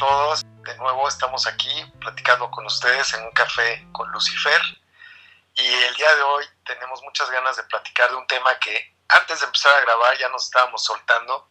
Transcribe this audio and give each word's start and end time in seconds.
todos. 0.00 0.42
De 0.64 0.74
nuevo 0.78 1.06
estamos 1.06 1.46
aquí 1.46 1.84
platicando 2.00 2.50
con 2.50 2.64
ustedes 2.66 3.12
en 3.14 3.22
un 3.22 3.32
café 3.32 3.86
con 3.92 4.10
Lucifer. 4.10 4.60
Y 5.54 5.66
el 5.66 5.94
día 5.94 6.14
de 6.16 6.22
hoy 6.22 6.44
tenemos 6.64 7.02
muchas 7.02 7.30
ganas 7.30 7.56
de 7.56 7.62
platicar 7.64 8.10
de 8.10 8.16
un 8.16 8.26
tema 8.26 8.58
que 8.58 8.96
antes 9.08 9.40
de 9.40 9.46
empezar 9.46 9.72
a 9.76 9.80
grabar 9.82 10.16
ya 10.18 10.28
nos 10.30 10.44
estábamos 10.44 10.82
soltando 10.82 11.48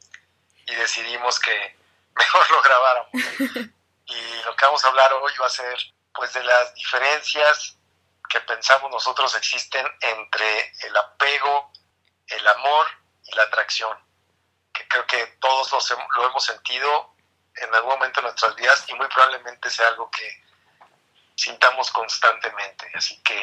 y 0.66 0.74
decidimos 0.76 1.40
que 1.40 1.78
mejor 2.16 2.52
lo 2.52 2.62
grabáramos. 2.62 3.12
y 4.06 4.44
lo 4.44 4.56
que 4.56 4.66
vamos 4.66 4.84
a 4.84 4.88
hablar 4.88 5.14
hoy 5.14 5.32
va 5.40 5.46
a 5.46 5.52
ser 5.52 5.78
pues 6.14 6.34
de 6.34 6.44
las 6.44 6.74
diferencias 6.74 7.78
que 8.30 8.40
pensamos 8.42 8.92
nosotros 8.92 9.36
existen 9.36 9.86
entre 10.02 10.74
el 10.82 10.98
apego, 10.98 11.72
el 12.28 12.48
amor 12.48 12.88
y 13.26 13.36
la 13.36 13.44
atracción. 13.44 13.96
Que 14.74 14.88
creo 14.88 15.06
que 15.06 15.38
todos 15.40 15.72
lo 16.16 16.28
hemos 16.28 16.44
sentido 16.44 17.19
en 17.62 17.74
algún 17.76 17.92
momento 17.92 18.22
de 18.22 18.28
nuestras 18.28 18.56
vidas 18.56 18.86
y 18.88 18.94
muy 18.96 19.08
probablemente 19.08 19.70
sea 19.70 19.88
algo 19.88 20.10
que 20.12 20.44
sintamos 21.36 21.92
constantemente. 21.92 22.86
Así 22.94 23.20
que, 23.24 23.38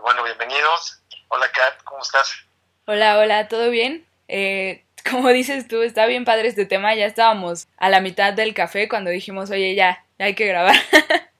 bueno, 0.00 0.22
bienvenidos. 0.22 1.00
Hola 1.28 1.50
Kat, 1.52 1.82
¿cómo 1.84 2.02
estás? 2.02 2.32
Hola, 2.86 3.18
hola, 3.18 3.48
¿todo 3.48 3.70
bien? 3.70 4.06
Eh, 4.28 4.84
como 5.10 5.28
dices 5.30 5.68
tú, 5.68 5.82
está 5.82 6.06
bien 6.06 6.24
padre 6.24 6.48
este 6.48 6.66
tema. 6.66 6.94
Ya 6.94 7.06
estábamos 7.06 7.68
a 7.76 7.88
la 7.88 8.00
mitad 8.00 8.32
del 8.32 8.54
café 8.54 8.88
cuando 8.88 9.10
dijimos, 9.10 9.50
oye, 9.50 9.74
ya, 9.74 10.04
ya 10.18 10.26
hay 10.26 10.34
que 10.34 10.46
grabar. 10.46 10.76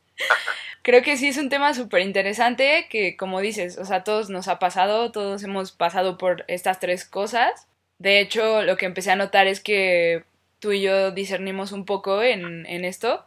Creo 0.82 1.02
que 1.02 1.16
sí 1.16 1.28
es 1.28 1.36
un 1.36 1.48
tema 1.48 1.74
súper 1.74 2.00
interesante 2.00 2.88
que, 2.90 3.16
como 3.16 3.40
dices, 3.40 3.78
o 3.78 3.84
sea, 3.84 4.02
todos 4.02 4.30
nos 4.30 4.48
ha 4.48 4.58
pasado, 4.58 5.12
todos 5.12 5.42
hemos 5.44 5.70
pasado 5.70 6.18
por 6.18 6.44
estas 6.48 6.80
tres 6.80 7.04
cosas. 7.04 7.68
De 7.98 8.18
hecho, 8.18 8.62
lo 8.62 8.76
que 8.76 8.86
empecé 8.86 9.12
a 9.12 9.16
notar 9.16 9.46
es 9.46 9.60
que 9.60 10.24
tú 10.62 10.70
y 10.70 10.80
yo 10.80 11.10
discernimos 11.10 11.72
un 11.72 11.84
poco 11.84 12.22
en, 12.22 12.64
esto, 12.84 13.26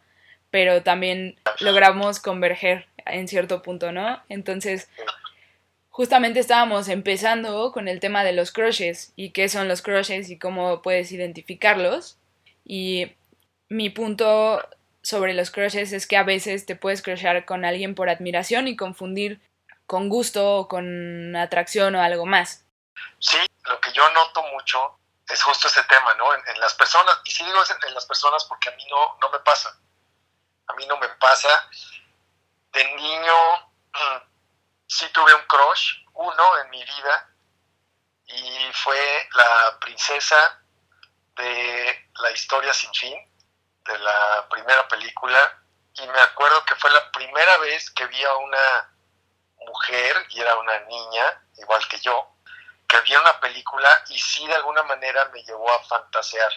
pero 0.51 0.83
también 0.83 1.37
logramos 1.59 2.21
converger 2.21 2.87
en 3.05 3.27
cierto 3.27 3.61
punto, 3.61 3.91
¿no? 3.91 4.23
Entonces, 4.29 4.89
justamente 5.89 6.39
estábamos 6.39 6.87
empezando 6.87 7.73
con 7.73 7.89
el 7.89 7.99
tema 7.99 8.23
de 8.23 8.31
los 8.31 8.53
crushes 8.53 9.11
y 9.17 9.31
qué 9.31 9.49
son 9.49 9.67
los 9.67 9.81
crushes 9.81 10.29
y 10.29 10.39
cómo 10.39 10.81
puedes 10.81 11.11
identificarlos. 11.11 12.17
Y 12.63 13.11
mi 13.67 13.89
punto 13.89 14.61
sobre 15.01 15.33
los 15.33 15.51
crushes 15.51 15.91
es 15.91 16.07
que 16.07 16.15
a 16.15 16.23
veces 16.23 16.65
te 16.65 16.77
puedes 16.77 17.01
crushar 17.01 17.43
con 17.43 17.65
alguien 17.65 17.95
por 17.95 18.07
admiración 18.07 18.69
y 18.69 18.77
confundir 18.77 19.41
con 19.87 20.07
gusto 20.07 20.55
o 20.55 20.67
con 20.69 21.35
atracción 21.35 21.95
o 21.95 22.01
algo 22.01 22.25
más. 22.25 22.65
Sí, 23.19 23.37
lo 23.65 23.81
que 23.81 23.91
yo 23.91 24.03
noto 24.13 24.41
mucho 24.53 24.97
es 25.27 25.43
justo 25.43 25.67
ese 25.67 25.83
tema, 25.83 26.13
¿no? 26.15 26.33
En, 26.33 26.59
las 26.59 26.73
personas, 26.75 27.19
y 27.25 27.31
sí 27.31 27.43
digo 27.43 27.61
en, 27.87 27.93
las 27.93 28.05
personas 28.05 28.43
porque 28.45 28.69
a 28.69 28.75
mí 28.75 28.85
no, 28.89 29.17
no 29.21 29.29
me 29.29 29.39
pasa. 29.39 29.77
A 30.67 30.73
mí 30.73 30.85
no 30.87 30.97
me 30.97 31.09
pasa. 31.09 31.69
De 32.71 32.83
niño 32.95 33.33
sí 34.87 35.07
tuve 35.09 35.33
un 35.33 35.45
crush, 35.47 36.03
uno 36.13 36.57
en 36.59 36.69
mi 36.69 36.83
vida, 36.83 37.29
y 38.27 38.71
fue 38.73 39.29
la 39.33 39.79
princesa 39.79 40.61
de 41.35 42.09
la 42.15 42.31
historia 42.31 42.73
sin 42.73 42.93
fin, 42.93 43.17
de 43.85 43.99
la 43.99 44.47
primera 44.49 44.87
película, 44.87 45.63
y 45.93 46.07
me 46.07 46.21
acuerdo 46.21 46.63
que 46.65 46.75
fue 46.75 46.91
la 46.91 47.11
primera 47.11 47.57
vez 47.59 47.89
que 47.91 48.05
vi 48.07 48.23
a 48.23 48.35
una 48.35 48.95
mujer, 49.67 50.27
y 50.29 50.41
era 50.41 50.55
una 50.55 50.79
niña, 50.81 51.47
igual 51.57 51.87
que 51.87 51.99
yo, 51.99 52.34
que 52.95 52.99
había 53.01 53.19
una 53.19 53.39
película 53.39 53.89
y 54.07 54.17
sí 54.17 54.47
de 54.47 54.55
alguna 54.55 54.83
manera 54.83 55.25
me 55.33 55.43
llevó 55.43 55.69
a 55.69 55.83
fantasear. 55.83 56.51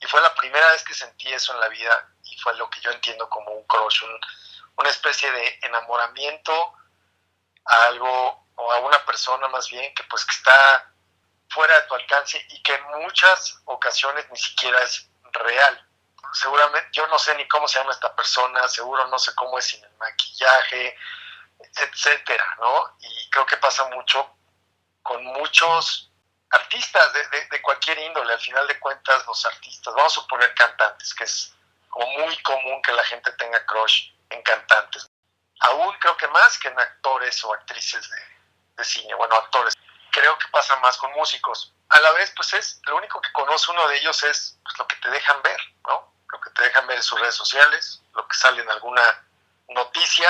Y 0.00 0.06
fue 0.06 0.20
la 0.20 0.34
primera 0.34 0.70
vez 0.72 0.84
que 0.84 0.92
sentí 0.92 1.32
eso 1.32 1.54
en 1.54 1.60
la 1.60 1.68
vida 1.68 2.08
y 2.24 2.36
fue 2.38 2.54
lo 2.56 2.68
que 2.68 2.80
yo 2.80 2.90
entiendo 2.90 3.28
como 3.30 3.52
un 3.52 3.64
crush, 3.66 4.02
una 4.76 4.90
especie 4.90 5.30
de 5.30 5.60
enamoramiento 5.62 6.74
a 7.64 7.86
algo 7.86 8.46
o 8.56 8.72
a 8.72 8.80
una 8.80 9.02
persona 9.06 9.48
más 9.48 9.70
bien 9.70 9.94
que 9.94 10.02
pues 10.04 10.26
que 10.26 10.34
está 10.34 10.92
fuera 11.48 11.80
de 11.80 11.86
tu 11.86 11.94
alcance 11.94 12.44
y 12.50 12.62
que 12.62 12.74
en 12.74 12.84
muchas 13.00 13.58
ocasiones 13.64 14.28
ni 14.30 14.36
siquiera 14.36 14.82
es 14.82 15.08
real. 15.32 15.88
Seguramente 16.34 16.88
yo 16.92 17.06
no 17.06 17.18
sé 17.18 17.34
ni 17.36 17.46
cómo 17.48 17.66
se 17.68 17.78
llama 17.78 17.92
esta 17.92 18.14
persona, 18.14 18.66
seguro 18.68 19.06
no 19.08 19.18
sé 19.18 19.34
cómo 19.34 19.58
es 19.58 19.66
sin 19.66 19.82
el 19.84 19.96
maquillaje, 19.96 20.98
etcétera, 21.76 22.56
¿no? 22.60 22.96
Y 23.00 23.30
creo 23.30 23.46
que 23.46 23.56
pasa 23.58 23.84
mucho 23.90 24.36
con 25.02 25.24
muchos 25.24 26.10
artistas 26.50 27.12
de, 27.12 27.46
de, 27.50 27.62
cualquier 27.62 27.98
índole, 27.98 28.32
al 28.32 28.40
final 28.40 28.66
de 28.68 28.78
cuentas 28.78 29.26
los 29.26 29.44
artistas, 29.46 29.94
vamos 29.94 30.12
a 30.12 30.20
suponer 30.20 30.54
cantantes, 30.54 31.14
que 31.14 31.24
es 31.24 31.54
como 31.88 32.06
muy 32.18 32.36
común 32.42 32.82
que 32.82 32.92
la 32.92 33.04
gente 33.04 33.32
tenga 33.32 33.64
crush 33.66 34.10
en 34.30 34.42
cantantes. 34.42 35.06
Aún 35.60 35.94
creo 35.98 36.16
que 36.16 36.28
más 36.28 36.58
que 36.58 36.68
en 36.68 36.78
actores 36.78 37.42
o 37.44 37.54
actrices 37.54 38.08
de, 38.08 38.18
de 38.76 38.84
cine, 38.84 39.14
bueno, 39.14 39.34
actores. 39.36 39.74
Creo 40.10 40.36
que 40.38 40.48
pasa 40.48 40.76
más 40.76 40.96
con 40.98 41.12
músicos. 41.12 41.74
A 41.88 42.00
la 42.00 42.12
vez, 42.12 42.32
pues 42.36 42.52
es, 42.54 42.80
lo 42.86 42.96
único 42.96 43.20
que 43.20 43.32
conoce 43.32 43.70
uno 43.70 43.86
de 43.88 43.98
ellos 43.98 44.22
es 44.24 44.58
pues, 44.62 44.78
lo 44.78 44.86
que 44.86 44.96
te 44.96 45.10
dejan 45.10 45.42
ver, 45.42 45.60
¿no? 45.86 46.14
Lo 46.28 46.40
que 46.40 46.50
te 46.50 46.62
dejan 46.62 46.86
ver 46.86 46.96
en 46.96 47.02
sus 47.02 47.20
redes 47.20 47.34
sociales, 47.34 48.02
lo 48.14 48.26
que 48.26 48.36
sale 48.36 48.62
en 48.62 48.70
alguna 48.70 49.02
noticia, 49.68 50.28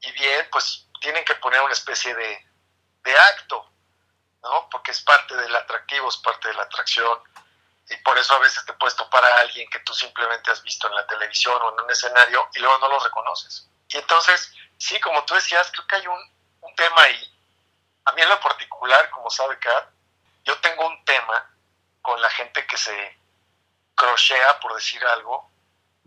y 0.00 0.12
bien, 0.12 0.48
pues 0.50 0.86
tienen 1.00 1.24
que 1.24 1.34
poner 1.36 1.60
una 1.62 1.72
especie 1.72 2.14
de, 2.14 2.46
de 3.02 3.18
acto, 3.18 3.73
¿no? 4.44 4.68
Porque 4.70 4.92
es 4.92 5.00
parte 5.00 5.34
del 5.34 5.56
atractivo, 5.56 6.08
es 6.08 6.18
parte 6.18 6.48
de 6.48 6.54
la 6.54 6.62
atracción. 6.62 7.18
Y 7.88 7.96
por 7.96 8.16
eso 8.16 8.34
a 8.34 8.38
veces 8.38 8.64
te 8.64 8.72
puedes 8.74 8.94
topar 8.94 9.24
a 9.24 9.40
alguien 9.40 9.68
que 9.70 9.80
tú 9.80 9.92
simplemente 9.92 10.50
has 10.50 10.62
visto 10.62 10.86
en 10.86 10.94
la 10.94 11.06
televisión 11.06 11.60
o 11.60 11.72
en 11.72 11.80
un 11.80 11.90
escenario 11.90 12.48
y 12.54 12.60
luego 12.60 12.78
no 12.78 12.88
lo 12.88 12.98
reconoces. 13.00 13.68
Y 13.88 13.98
entonces, 13.98 14.52
sí, 14.78 14.98
como 15.00 15.24
tú 15.24 15.34
decías, 15.34 15.70
creo 15.72 15.86
que 15.86 15.96
hay 15.96 16.06
un, 16.06 16.36
un 16.60 16.74
tema 16.76 17.02
ahí. 17.02 17.30
A 18.04 18.12
mí 18.12 18.22
en 18.22 18.28
lo 18.28 18.40
particular, 18.40 19.10
como 19.10 19.30
sabe 19.30 19.58
Kat, 19.58 19.88
yo 20.44 20.58
tengo 20.60 20.86
un 20.86 21.04
tema 21.04 21.50
con 22.02 22.20
la 22.20 22.30
gente 22.30 22.66
que 22.66 22.76
se 22.76 23.18
crochea, 23.94 24.60
por 24.60 24.74
decir 24.74 25.04
algo, 25.06 25.50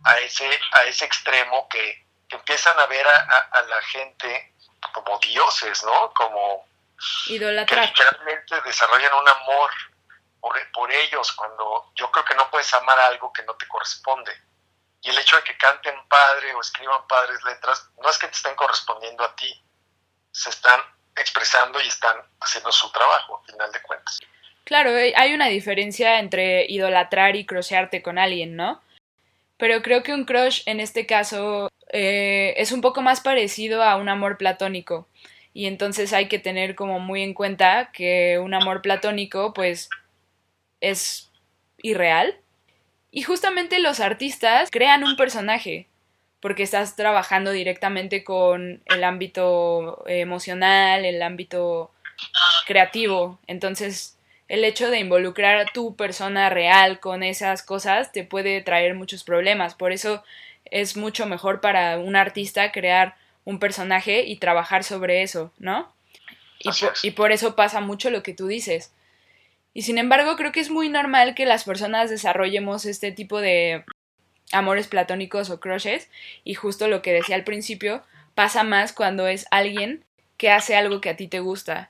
a 0.04 0.18
ese, 0.20 0.60
a 0.74 0.84
ese 0.84 1.06
extremo 1.06 1.68
que, 1.70 2.06
empiezan 2.30 2.78
a 2.78 2.86
ver 2.88 3.08
a, 3.08 3.38
a 3.54 3.62
la 3.62 3.82
gente 3.84 4.54
como 4.92 5.18
dioses, 5.20 5.82
¿no? 5.84 6.14
Como 6.14 6.68
Idolatrar. 7.28 7.94
Que 7.94 8.04
literalmente 8.04 8.62
desarrollan 8.62 9.14
un 9.14 9.30
amor 9.30 9.72
por, 10.74 10.92
ellos 10.92 11.32
cuando 11.34 11.92
yo 11.96 12.10
creo 12.12 12.26
que 12.26 12.36
no 12.36 12.50
puedes 12.50 12.74
amar 12.74 12.98
algo 13.00 13.32
que 13.34 13.44
no 13.44 13.56
te 13.56 13.68
corresponde. 13.68 14.32
Y 15.02 15.10
el 15.10 15.18
hecho 15.18 15.36
de 15.36 15.44
que 15.44 15.58
canten 15.58 15.96
padre 16.08 16.54
o 16.54 16.62
escriban 16.62 17.06
padres 17.08 17.44
letras, 17.44 17.90
no 18.02 18.10
es 18.10 18.18
que 18.18 18.28
te 18.28 18.34
estén 18.34 18.56
correspondiendo 18.56 19.24
a 19.24 19.36
ti, 19.36 19.64
se 20.32 20.50
están 20.50 20.80
expresando 21.16 21.82
y 21.82 21.88
están 21.88 22.18
haciendo 22.40 22.72
su 22.72 22.92
trabajo, 22.92 23.40
al 23.40 23.52
final 23.52 23.72
de 23.72 23.82
cuentas. 23.82 24.20
Claro, 24.64 24.90
eh, 24.92 25.14
hay 25.16 25.34
una 25.34 25.48
diferencia 25.48 26.20
entre 26.20 26.66
idolatrar 26.66 27.36
y 27.36 27.46
crochearte 27.46 28.02
con 28.02 28.18
alguien, 28.18 28.56
¿no? 28.56 28.82
Pero 29.58 29.82
creo 29.82 30.04
que 30.04 30.14
un 30.14 30.26
crush 30.26 30.62
en 30.66 30.80
este 30.80 31.06
caso 31.08 31.72
eh, 31.90 32.54
es 32.58 32.72
un 32.72 32.82
poco 32.82 33.02
más 33.02 33.22
parecido 33.22 33.84
a 33.84 33.96
un 33.96 34.10
amor 34.10 34.38
platónico 34.38 35.08
y 35.58 35.66
entonces 35.66 36.14
hay 36.14 36.28
que 36.28 36.38
tener 36.38 36.76
como 36.76 37.00
muy 37.00 37.24
en 37.24 37.34
cuenta 37.34 37.90
que 37.92 38.38
un 38.38 38.54
amor 38.54 38.84
platónico 38.84 39.56
pues 39.56 39.90
es 40.82 41.32
irreal. 41.82 42.36
Y 43.10 43.24
justamente 43.24 43.80
los 43.80 44.00
artistas 44.00 44.70
crean 44.70 45.04
un 45.04 45.16
personaje 45.16 45.88
porque 46.42 46.62
estás 46.62 46.96
trabajando 46.96 47.50
directamente 47.50 48.24
con 48.24 48.84
el 48.86 49.04
ámbito 49.04 50.04
emocional, 50.06 51.06
el 51.06 51.24
ámbito 51.24 51.90
creativo. 52.68 53.40
Entonces, 53.48 54.20
el 54.48 54.64
hecho 54.64 54.92
de 54.92 55.00
involucrar 55.00 55.58
a 55.58 55.66
tu 55.66 55.96
persona 55.96 56.52
real 56.52 57.00
con 57.00 57.24
esas 57.24 57.64
cosas 57.64 58.12
te 58.12 58.24
puede 58.24 58.62
traer 58.62 58.94
muchos 58.94 59.24
problemas. 59.24 59.74
Por 59.74 59.92
eso 59.92 60.24
es 60.66 60.96
mucho 60.96 61.26
mejor 61.26 61.62
para 61.62 61.98
un 61.98 62.16
artista 62.16 62.72
crear 62.72 63.16
un 63.48 63.60
personaje 63.60 64.26
y 64.26 64.36
trabajar 64.36 64.84
sobre 64.84 65.22
eso, 65.22 65.54
¿no? 65.58 65.90
Y 67.02 67.12
por, 67.12 67.32
eso 67.32 67.56
pasa 67.56 67.80
mucho 67.80 68.10
lo 68.10 68.22
que 68.22 68.34
tú 68.34 68.48
dices. 68.48 68.92
Y 69.74 69.84
sin 69.84 69.98
embargo, 69.98 70.36
creo 70.36 70.52
que 70.52 70.60
es 70.60 70.70
muy 70.70 70.90
normal 70.90 71.34
que 71.34 71.46
las 71.46 71.64
personas 71.64 72.10
desarrollemos 72.10 72.84
este 72.84 73.14
tipo 73.14 73.40
de 73.40 73.86
amores 74.52 74.90
platónicos 74.90 75.50
o 75.50 75.62
crushes. 75.62 76.10
Y 76.44 76.56
justo 76.56 76.90
lo 76.90 77.02
que 77.02 77.14
decía 77.14 77.38
al 77.38 77.46
principio, 77.46 78.04
pasa 78.36 78.64
más 78.64 78.92
cuando 78.92 79.30
es 79.30 79.48
alguien 79.50 80.04
que 80.36 80.52
hace 80.52 80.76
algo 80.76 81.00
que 81.00 81.12
a 81.12 81.16
ti 81.16 81.30
te 81.30 81.40
gusta. 81.40 81.90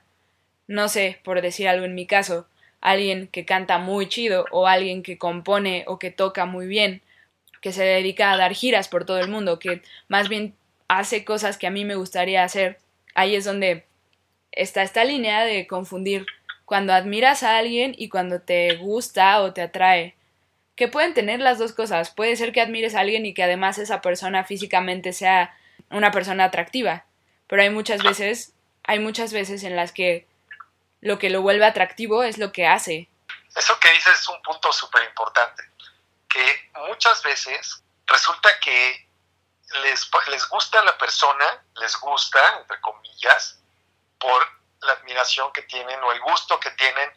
No 0.68 0.88
sé, 0.88 1.18
por 1.24 1.42
decir 1.42 1.66
algo 1.66 1.86
en 1.86 1.96
mi 1.96 2.06
caso, 2.06 2.46
alguien 2.80 3.26
que 3.26 3.44
canta 3.44 3.78
muy 3.78 4.08
chido 4.08 4.44
o 4.52 4.68
alguien 4.68 5.02
que 5.02 5.18
compone 5.18 5.82
o 5.88 5.98
que 5.98 6.12
toca 6.12 6.46
muy 6.46 6.68
bien, 6.68 7.02
que 7.60 7.72
se 7.72 7.82
dedica 7.82 8.30
a 8.30 8.36
dar 8.36 8.54
giras 8.54 8.86
por 8.86 9.04
todo 9.04 9.18
el 9.18 9.26
mundo, 9.26 9.58
que 9.58 9.82
más 10.06 10.28
bien 10.28 10.54
hace 10.88 11.24
cosas 11.24 11.58
que 11.58 11.66
a 11.66 11.70
mí 11.70 11.84
me 11.84 11.94
gustaría 11.94 12.42
hacer. 12.42 12.80
Ahí 13.14 13.36
es 13.36 13.44
donde 13.44 13.86
está 14.52 14.82
esta 14.82 15.04
línea 15.04 15.44
de 15.44 15.66
confundir 15.66 16.26
cuando 16.64 16.92
admiras 16.92 17.42
a 17.42 17.56
alguien 17.56 17.94
y 17.96 18.08
cuando 18.08 18.40
te 18.40 18.76
gusta 18.76 19.40
o 19.40 19.52
te 19.52 19.62
atrae. 19.62 20.14
que 20.76 20.86
pueden 20.86 21.12
tener 21.12 21.40
las 21.40 21.58
dos 21.58 21.72
cosas. 21.72 22.10
Puede 22.10 22.36
ser 22.36 22.52
que 22.52 22.60
admires 22.60 22.94
a 22.94 23.00
alguien 23.00 23.26
y 23.26 23.34
que 23.34 23.42
además 23.42 23.78
esa 23.78 24.00
persona 24.00 24.44
físicamente 24.44 25.12
sea 25.12 25.52
una 25.90 26.12
persona 26.12 26.44
atractiva, 26.44 27.04
pero 27.48 27.62
hay 27.62 27.70
muchas 27.70 28.02
veces, 28.04 28.54
hay 28.84 29.00
muchas 29.00 29.32
veces 29.32 29.64
en 29.64 29.74
las 29.74 29.90
que 29.90 30.28
lo 31.00 31.18
que 31.18 31.30
lo 31.30 31.42
vuelve 31.42 31.64
atractivo 31.64 32.22
es 32.22 32.38
lo 32.38 32.52
que 32.52 32.66
hace. 32.66 33.08
Eso 33.56 33.78
que 33.80 33.90
dices 33.90 34.20
es 34.20 34.28
un 34.28 34.40
punto 34.42 34.72
súper 34.72 35.02
importante, 35.08 35.64
que 36.28 36.44
muchas 36.88 37.24
veces 37.24 37.82
resulta 38.06 38.48
que 38.62 39.07
les, 39.82 40.10
les 40.28 40.48
gusta 40.48 40.82
la 40.82 40.96
persona, 40.96 41.64
les 41.76 41.96
gusta, 41.96 42.58
entre 42.58 42.80
comillas, 42.80 43.60
por 44.18 44.46
la 44.80 44.92
admiración 44.92 45.52
que 45.52 45.62
tienen 45.62 46.02
o 46.02 46.12
el 46.12 46.20
gusto 46.20 46.58
que 46.58 46.70
tienen 46.72 47.12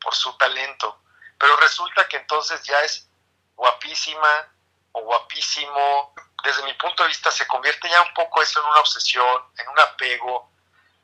por 0.00 0.14
su 0.14 0.36
talento. 0.36 1.02
Pero 1.38 1.56
resulta 1.56 2.06
que 2.08 2.18
entonces 2.18 2.62
ya 2.62 2.78
es 2.80 3.08
guapísima 3.54 4.48
o 4.92 5.02
guapísimo. 5.02 6.14
Desde 6.42 6.62
mi 6.64 6.74
punto 6.74 7.02
de 7.02 7.08
vista 7.08 7.30
se 7.30 7.46
convierte 7.46 7.88
ya 7.88 8.02
un 8.02 8.14
poco 8.14 8.42
eso 8.42 8.60
en 8.60 8.66
una 8.66 8.80
obsesión, 8.80 9.42
en 9.58 9.68
un 9.68 9.78
apego, 9.80 10.50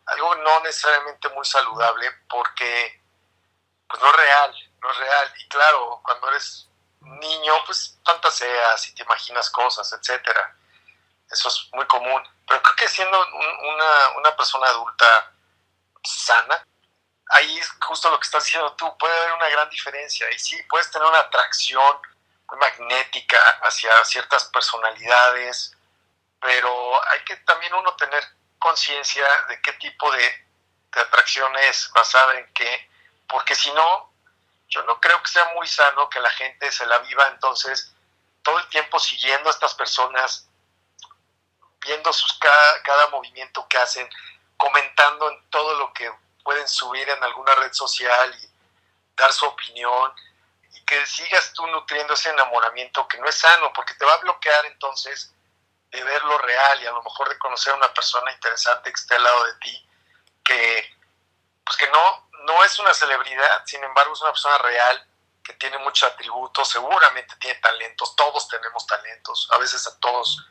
algo 0.07 0.35
no 0.37 0.61
necesariamente 0.61 1.29
muy 1.31 1.45
saludable 1.45 2.11
porque 2.29 3.01
pues 3.89 4.03
no 4.03 4.09
es 4.09 4.17
real, 4.17 4.71
no 4.81 4.91
es 4.91 4.97
real. 4.99 5.33
Y 5.39 5.49
claro, 5.49 6.01
cuando 6.05 6.29
eres 6.31 6.69
niño, 7.01 7.55
pues 7.67 7.99
fantaseas 8.05 8.89
y 8.89 8.95
te 8.95 9.03
imaginas 9.03 9.51
cosas, 9.51 9.93
etcétera. 9.93 10.57
Eso 11.33 11.49
es 11.49 11.69
muy 11.73 11.87
común. 11.87 12.23
Pero 12.47 12.63
creo 12.63 12.77
que 12.77 12.89
siendo 12.89 13.19
una, 13.19 14.09
una 14.19 14.37
persona 14.37 14.67
adulta 14.69 15.33
sana, 16.05 16.65
ahí 17.31 17.59
es 17.59 17.69
justo 17.81 18.11
lo 18.11 18.19
que 18.19 18.25
estás 18.25 18.45
diciendo 18.45 18.75
tú, 18.75 18.97
puede 18.99 19.17
haber 19.19 19.33
una 19.33 19.49
gran 19.49 19.71
diferencia. 19.71 20.31
Y 20.31 20.39
sí, 20.39 20.63
puedes 20.69 20.91
tener 20.91 21.09
una 21.09 21.21
atracción 21.21 21.97
magnética 22.59 23.39
hacia 23.63 24.05
ciertas 24.05 24.45
personalidades, 24.47 25.75
pero 26.41 27.11
hay 27.11 27.25
que 27.25 27.37
también 27.37 27.73
uno 27.75 27.95
tener 27.97 28.23
conciencia 28.59 29.27
de 29.49 29.61
qué 29.63 29.73
tipo 29.75 30.11
de, 30.13 30.47
de 30.93 31.01
atracción 31.01 31.51
es, 31.69 31.91
basada 31.93 32.39
en 32.39 32.53
qué, 32.53 32.91
porque 33.27 33.55
si 33.55 33.73
no, 33.73 34.13
yo 34.69 34.83
no 34.85 35.01
creo 35.01 35.23
que 35.23 35.31
sea 35.31 35.51
muy 35.55 35.67
sano 35.67 36.09
que 36.09 36.21
la 36.21 36.31
gente 36.31 36.71
se 36.71 36.87
la 36.87 36.99
viva 36.99 37.29
entonces 37.29 37.93
todo 38.43 38.59
el 38.59 38.69
tiempo 38.69 38.99
siguiendo 38.99 39.49
a 39.49 39.53
estas 39.53 39.75
personas, 39.75 40.49
viendo 41.83 42.13
sus 42.13 42.39
cada, 42.39 43.09
movimiento 43.09 43.67
que 43.69 43.79
hacen, 43.79 44.09
comentando 44.57 45.31
en 45.31 45.51
todo 45.51 45.75
lo 45.75 45.93
que 45.93 46.11
pueden 46.43 46.67
subir 46.69 47.09
en 47.09 47.23
alguna 47.23 47.55
red 47.57 47.73
social 47.73 48.35
y 48.43 48.51
dar 49.17 49.33
su 49.33 49.47
opinión 49.47 50.13
y 50.73 50.85
que 50.85 51.05
sigas 51.07 51.53
tú 51.53 51.67
nutriendo 51.67 52.15
ese 52.15 52.31
enamoramiento 52.31 53.07
que 53.07 53.19
no 53.19 53.27
es 53.27 53.37
sano 53.37 53.73
porque 53.73 53.95
te 53.95 54.05
va 54.05 54.15
a 54.15 54.19
bloquear 54.19 54.65
entonces 54.67 55.35
de 55.91 56.03
ver 56.03 56.25
lo 56.25 56.39
real 56.39 56.83
y 56.83 56.87
a 56.87 56.93
lo 56.93 57.03
mejor 57.03 57.29
de 57.29 57.39
conocer 57.39 57.73
a 57.73 57.77
una 57.77 57.93
persona 57.93 58.33
interesante 58.33 58.91
que 58.91 59.01
esté 59.01 59.15
al 59.17 59.25
lado 59.25 59.45
de 59.45 59.55
ti 59.55 59.89
que 60.43 60.97
pues 61.65 61.77
que 61.77 61.89
no 61.91 62.29
no 62.45 62.65
es 62.65 62.79
una 62.79 62.95
celebridad 62.95 63.63
sin 63.67 63.85
embargo 63.85 64.15
es 64.15 64.23
una 64.23 64.33
persona 64.33 64.59
real 64.59 65.07
que 65.45 65.53
tiene 65.55 65.79
muchos 65.79 66.11
atributos 66.11 66.69
seguramente 66.69 67.37
tiene 67.37 67.61
talentos 67.61 68.17
todos 68.17 68.49
tenemos 68.49 68.87
talentos 68.87 69.49
a 69.53 69.59
veces 69.59 69.87
a 69.87 70.01
todos 70.01 70.49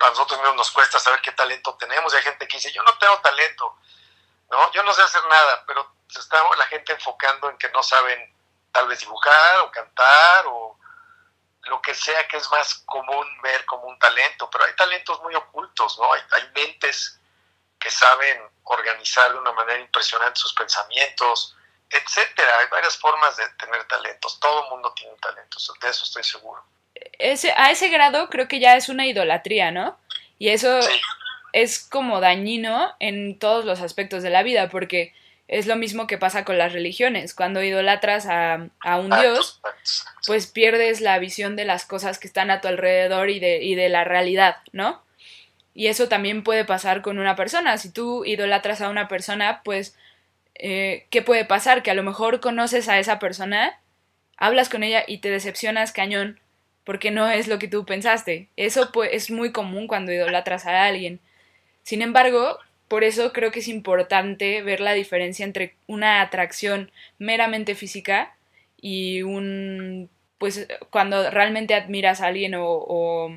a 0.00 0.10
nosotros 0.10 0.38
mismos 0.40 0.56
nos 0.56 0.70
cuesta 0.70 0.98
saber 0.98 1.20
qué 1.20 1.32
talento 1.32 1.74
tenemos 1.76 2.12
y 2.12 2.16
hay 2.16 2.22
gente 2.22 2.46
que 2.46 2.56
dice 2.56 2.72
yo 2.72 2.82
no 2.82 2.96
tengo 2.98 3.18
talento 3.20 3.78
¿no? 4.50 4.70
Yo 4.72 4.82
no 4.82 4.92
sé 4.92 5.02
hacer 5.02 5.24
nada, 5.26 5.64
pero 5.66 5.94
está 6.08 6.42
la 6.56 6.66
gente 6.66 6.92
enfocando 6.92 7.50
en 7.50 7.58
que 7.58 7.68
no 7.70 7.82
saben 7.82 8.34
tal 8.72 8.86
vez 8.86 9.00
dibujar 9.00 9.60
o 9.60 9.70
cantar 9.70 10.46
o 10.46 10.78
lo 11.62 11.82
que 11.82 11.94
sea 11.94 12.26
que 12.28 12.36
es 12.36 12.50
más 12.50 12.74
común 12.86 13.26
ver 13.42 13.64
como 13.66 13.84
un 13.84 13.98
talento, 13.98 14.48
pero 14.50 14.64
hay 14.64 14.74
talentos 14.76 15.20
muy 15.22 15.34
ocultos, 15.34 15.98
¿no? 15.98 16.12
Hay, 16.12 16.22
hay 16.32 16.50
mentes 16.54 17.18
que 17.78 17.90
saben 17.90 18.48
organizar 18.64 19.32
de 19.32 19.38
una 19.38 19.52
manera 19.52 19.80
impresionante 19.80 20.40
sus 20.40 20.54
pensamientos, 20.54 21.56
etcétera. 21.90 22.58
Hay 22.58 22.66
varias 22.68 22.96
formas 22.98 23.36
de 23.36 23.48
tener 23.50 23.86
talentos. 23.88 24.38
Todo 24.38 24.64
el 24.64 24.70
mundo 24.70 24.92
tiene 24.94 25.16
talentos, 25.16 25.72
de 25.80 25.88
eso 25.88 26.04
estoy 26.04 26.22
seguro. 26.22 26.64
Ese, 27.18 27.52
a 27.56 27.70
ese 27.70 27.88
grado 27.88 28.28
creo 28.28 28.48
que 28.48 28.60
ya 28.60 28.76
es 28.76 28.88
una 28.88 29.06
idolatría, 29.06 29.70
¿no? 29.70 29.96
Y 30.38 30.48
eso, 30.50 30.80
es 31.56 31.78
como 31.78 32.20
dañino 32.20 32.92
en 33.00 33.38
todos 33.38 33.64
los 33.64 33.80
aspectos 33.80 34.22
de 34.22 34.28
la 34.28 34.42
vida, 34.42 34.68
porque 34.68 35.14
es 35.48 35.66
lo 35.66 35.76
mismo 35.76 36.06
que 36.06 36.18
pasa 36.18 36.44
con 36.44 36.58
las 36.58 36.74
religiones. 36.74 37.32
Cuando 37.32 37.62
idolatras 37.62 38.26
a, 38.26 38.68
a 38.80 38.98
un 38.98 39.08
dios, 39.08 39.62
pues 40.26 40.48
pierdes 40.48 41.00
la 41.00 41.18
visión 41.18 41.56
de 41.56 41.64
las 41.64 41.86
cosas 41.86 42.18
que 42.18 42.26
están 42.26 42.50
a 42.50 42.60
tu 42.60 42.68
alrededor 42.68 43.30
y 43.30 43.40
de, 43.40 43.62
y 43.62 43.74
de 43.74 43.88
la 43.88 44.04
realidad, 44.04 44.58
¿no? 44.72 45.02
Y 45.72 45.86
eso 45.86 46.08
también 46.08 46.42
puede 46.42 46.66
pasar 46.66 47.00
con 47.00 47.18
una 47.18 47.36
persona. 47.36 47.78
Si 47.78 47.90
tú 47.90 48.26
idolatras 48.26 48.82
a 48.82 48.90
una 48.90 49.08
persona, 49.08 49.62
pues, 49.64 49.96
eh, 50.56 51.06
¿qué 51.08 51.22
puede 51.22 51.46
pasar? 51.46 51.82
Que 51.82 51.90
a 51.90 51.94
lo 51.94 52.02
mejor 52.02 52.40
conoces 52.40 52.90
a 52.90 52.98
esa 52.98 53.18
persona, 53.18 53.80
hablas 54.36 54.68
con 54.68 54.82
ella 54.82 55.04
y 55.06 55.18
te 55.18 55.30
decepcionas 55.30 55.92
cañón 55.92 56.38
porque 56.86 57.10
no 57.10 57.28
es 57.28 57.48
lo 57.48 57.58
que 57.58 57.66
tú 57.66 57.84
pensaste. 57.84 58.46
Eso 58.56 58.92
pues, 58.92 59.10
es 59.12 59.30
muy 59.30 59.50
común 59.50 59.88
cuando 59.88 60.12
idolatras 60.12 60.66
a 60.66 60.86
alguien. 60.86 61.18
Sin 61.82 62.00
embargo, 62.00 62.58
por 62.86 63.02
eso 63.02 63.32
creo 63.32 63.50
que 63.50 63.58
es 63.58 63.66
importante 63.66 64.62
ver 64.62 64.80
la 64.80 64.92
diferencia 64.92 65.44
entre 65.44 65.74
una 65.88 66.20
atracción 66.22 66.92
meramente 67.18 67.74
física 67.74 68.36
y 68.80 69.22
un 69.22 70.08
pues 70.38 70.68
cuando 70.90 71.30
realmente 71.30 71.74
admiras 71.74 72.20
a 72.20 72.26
alguien 72.26 72.54
o, 72.54 72.64
o, 72.66 73.36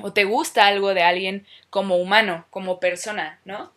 o, 0.00 0.12
te 0.12 0.24
gusta 0.24 0.66
algo 0.66 0.94
de 0.94 1.02
alguien 1.02 1.46
como 1.70 1.96
humano, 1.96 2.44
como 2.50 2.78
persona, 2.78 3.40
¿no? 3.44 3.72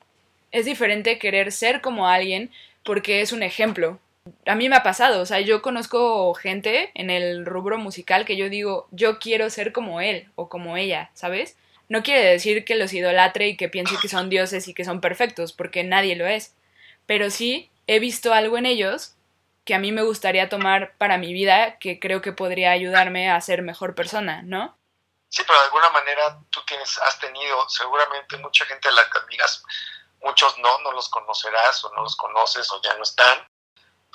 Es 0.52 0.66
diferente 0.66 1.18
querer 1.18 1.52
ser 1.52 1.82
como 1.82 2.08
alguien 2.08 2.52
porque 2.84 3.22
es 3.22 3.32
un 3.32 3.42
ejemplo. 3.42 4.00
A 4.48 4.56
mí 4.56 4.70
me 4.70 4.76
ha 4.76 4.84
pasado, 4.84 5.22
o 5.22 5.26
sea, 5.26 5.40
yo 5.40 5.62
conozco 5.62 6.34
gente 6.34 6.92
en 6.96 7.10
el 7.10 7.46
rubro 7.46 7.78
musical 7.78 8.26
que 8.26 8.38
yo 8.38 8.50
digo, 8.50 8.88
yo 8.92 9.20
quiero 9.20 9.50
ser 9.50 9.72
como 9.72 10.02
él 10.02 10.32
o 10.36 10.50
como 10.50 10.78
ella, 10.78 11.12
¿sabes? 11.14 11.58
No 11.90 12.02
quiere 12.02 12.26
decir 12.26 12.66
que 12.66 12.76
los 12.76 12.94
idolatre 12.94 13.48
y 13.50 13.58
que 13.58 13.70
piense 13.70 13.98
que 14.02 14.10
son 14.10 14.30
dioses 14.30 14.68
y 14.68 14.74
que 14.74 14.86
son 14.86 15.02
perfectos, 15.02 15.54
porque 15.54 15.84
nadie 15.84 16.16
lo 16.16 16.26
es. 16.26 16.56
Pero 17.06 17.30
sí 17.30 17.70
he 17.86 18.00
visto 18.00 18.34
algo 18.34 18.58
en 18.58 18.66
ellos 18.66 19.14
que 19.64 19.76
a 19.76 19.80
mí 19.80 19.92
me 19.92 20.02
gustaría 20.02 20.50
tomar 20.50 20.96
para 20.98 21.18
mi 21.18 21.34
vida, 21.34 21.78
que 21.78 22.00
creo 22.00 22.22
que 22.22 22.32
podría 22.32 22.72
ayudarme 22.72 23.30
a 23.30 23.42
ser 23.42 23.62
mejor 23.62 23.94
persona, 23.94 24.42
¿no? 24.44 24.76
Sí, 25.30 25.44
pero 25.46 25.60
de 25.60 25.66
alguna 25.66 25.90
manera 25.90 26.40
tú 26.50 26.62
tienes, 26.66 26.98
has 27.00 27.20
tenido 27.20 27.68
seguramente 27.70 28.38
mucha 28.38 28.66
gente 28.66 28.90
a 28.90 28.92
la 28.92 29.10
que 29.10 29.18
admiras, 29.20 29.64
muchos 30.22 30.58
no, 30.60 30.80
no 30.80 30.92
los 30.92 31.10
conocerás 31.10 31.84
o 31.84 31.94
no 31.94 32.04
los 32.04 32.16
conoces 32.16 32.72
o 32.72 32.82
ya 32.82 32.96
no 32.96 33.04
están, 33.04 33.48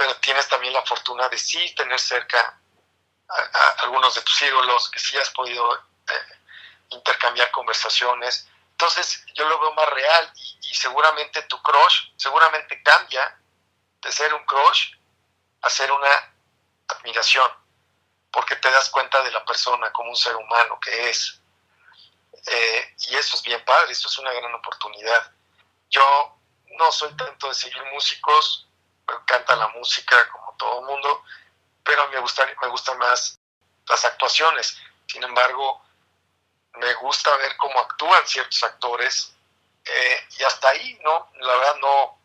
pero 0.00 0.16
tienes 0.16 0.48
también 0.48 0.72
la 0.72 0.80
fortuna 0.80 1.28
de 1.28 1.36
sí 1.36 1.74
tener 1.74 2.00
cerca 2.00 2.58
a, 3.28 3.68
algunos 3.82 4.14
de 4.14 4.22
tus 4.22 4.40
ídolos 4.40 4.88
que 4.88 4.98
sí 4.98 5.14
has 5.18 5.28
podido 5.28 5.76
eh, 5.76 6.38
intercambiar 6.88 7.50
conversaciones. 7.50 8.48
Entonces 8.70 9.22
yo 9.34 9.46
lo 9.46 9.60
veo 9.60 9.74
más 9.74 9.90
real 9.90 10.32
y, 10.62 10.74
seguramente 10.74 11.42
tu 11.42 11.60
crush 11.60 12.12
seguramente 12.16 12.82
cambia 12.82 13.38
de 14.00 14.10
ser 14.10 14.32
un 14.32 14.42
crush 14.46 14.94
a 15.60 15.68
ser 15.68 15.92
una 15.92 16.32
admiración, 16.88 17.52
porque 18.32 18.56
te 18.56 18.70
das 18.70 18.88
cuenta 18.88 19.22
de 19.22 19.32
la 19.32 19.44
persona 19.44 19.92
como 19.92 20.08
un 20.08 20.16
ser 20.16 20.34
humano 20.34 20.80
que 20.80 21.10
es. 21.10 21.42
Eh, 22.46 22.94
y 23.00 23.16
eso 23.16 23.36
es 23.36 23.42
bien 23.42 23.62
padre, 23.66 23.92
eso 23.92 24.08
es 24.08 24.16
una 24.16 24.32
gran 24.32 24.54
oportunidad. 24.54 25.30
Yo 25.90 26.40
no 26.78 26.90
soy 26.90 27.14
tanto 27.18 27.48
de 27.48 27.54
seguir 27.54 27.84
músicos, 27.92 28.69
me 29.10 29.20
encanta 29.20 29.56
la 29.56 29.68
música 29.68 30.28
como 30.30 30.54
todo 30.56 30.80
el 30.80 30.86
mundo, 30.86 31.24
pero 31.84 32.08
me, 32.08 32.18
gusta, 32.20 32.46
me 32.60 32.68
gustan 32.68 32.98
más 32.98 33.38
las 33.88 34.04
actuaciones. 34.04 34.78
Sin 35.06 35.22
embargo, 35.22 35.82
me 36.74 36.94
gusta 36.94 37.34
ver 37.36 37.56
cómo 37.56 37.78
actúan 37.80 38.26
ciertos 38.26 38.62
actores 38.62 39.34
eh, 39.84 40.28
y 40.38 40.44
hasta 40.44 40.68
ahí, 40.68 40.98
¿no? 41.02 41.30
La 41.40 41.54
verdad 41.54 41.76
no, 41.76 42.20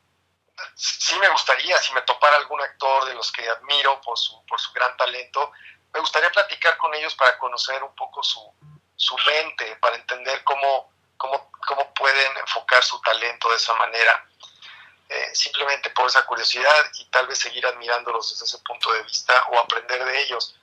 sí 0.75 1.17
me 1.19 1.29
gustaría, 1.29 1.77
si 1.79 1.93
me 1.93 2.01
topara 2.01 2.37
algún 2.37 2.61
actor 2.61 3.05
de 3.05 3.15
los 3.15 3.31
que 3.31 3.47
admiro 3.49 3.99
por 4.01 4.17
su, 4.17 4.45
por 4.45 4.59
su 4.59 4.71
gran 4.73 4.95
talento, 4.97 5.51
me 5.93 5.99
gustaría 5.99 6.29
platicar 6.31 6.77
con 6.77 6.93
ellos 6.93 7.15
para 7.15 7.37
conocer 7.37 7.81
un 7.81 7.95
poco 7.95 8.21
su, 8.21 8.53
su 8.95 9.15
mente, 9.25 9.77
para 9.77 9.95
entender 9.95 10.43
cómo, 10.43 10.91
cómo, 11.17 11.49
cómo 11.67 11.93
pueden 11.93 12.37
enfocar 12.37 12.83
su 12.83 12.99
talento 13.01 13.49
de 13.49 13.55
esa 13.55 13.73
manera. 13.75 14.27
Eh, 15.07 15.35
simplemente 15.35 15.91
por 15.91 16.07
esa 16.07 16.25
curiosidad 16.25 16.91
y 16.95 17.05
tal 17.11 17.27
vez 17.27 17.37
seguir 17.37 17.63
admirándolos 17.67 18.31
desde 18.31 18.45
ese 18.45 18.57
punto 18.63 18.91
de 18.91 19.03
vista 19.03 19.45
o 19.51 19.59
aprender 19.59 20.03
de 20.03 20.21
ellos. 20.23 20.57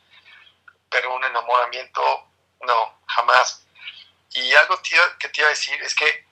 Pero 0.90 1.14
un 1.14 1.24
enamoramiento, 1.24 2.28
no, 2.62 3.02
jamás. 3.06 3.64
Y 4.30 4.52
algo 4.54 4.80
que 4.82 5.28
te 5.28 5.40
iba 5.40 5.46
a 5.46 5.50
decir 5.50 5.80
es 5.82 5.94
que 5.94 6.26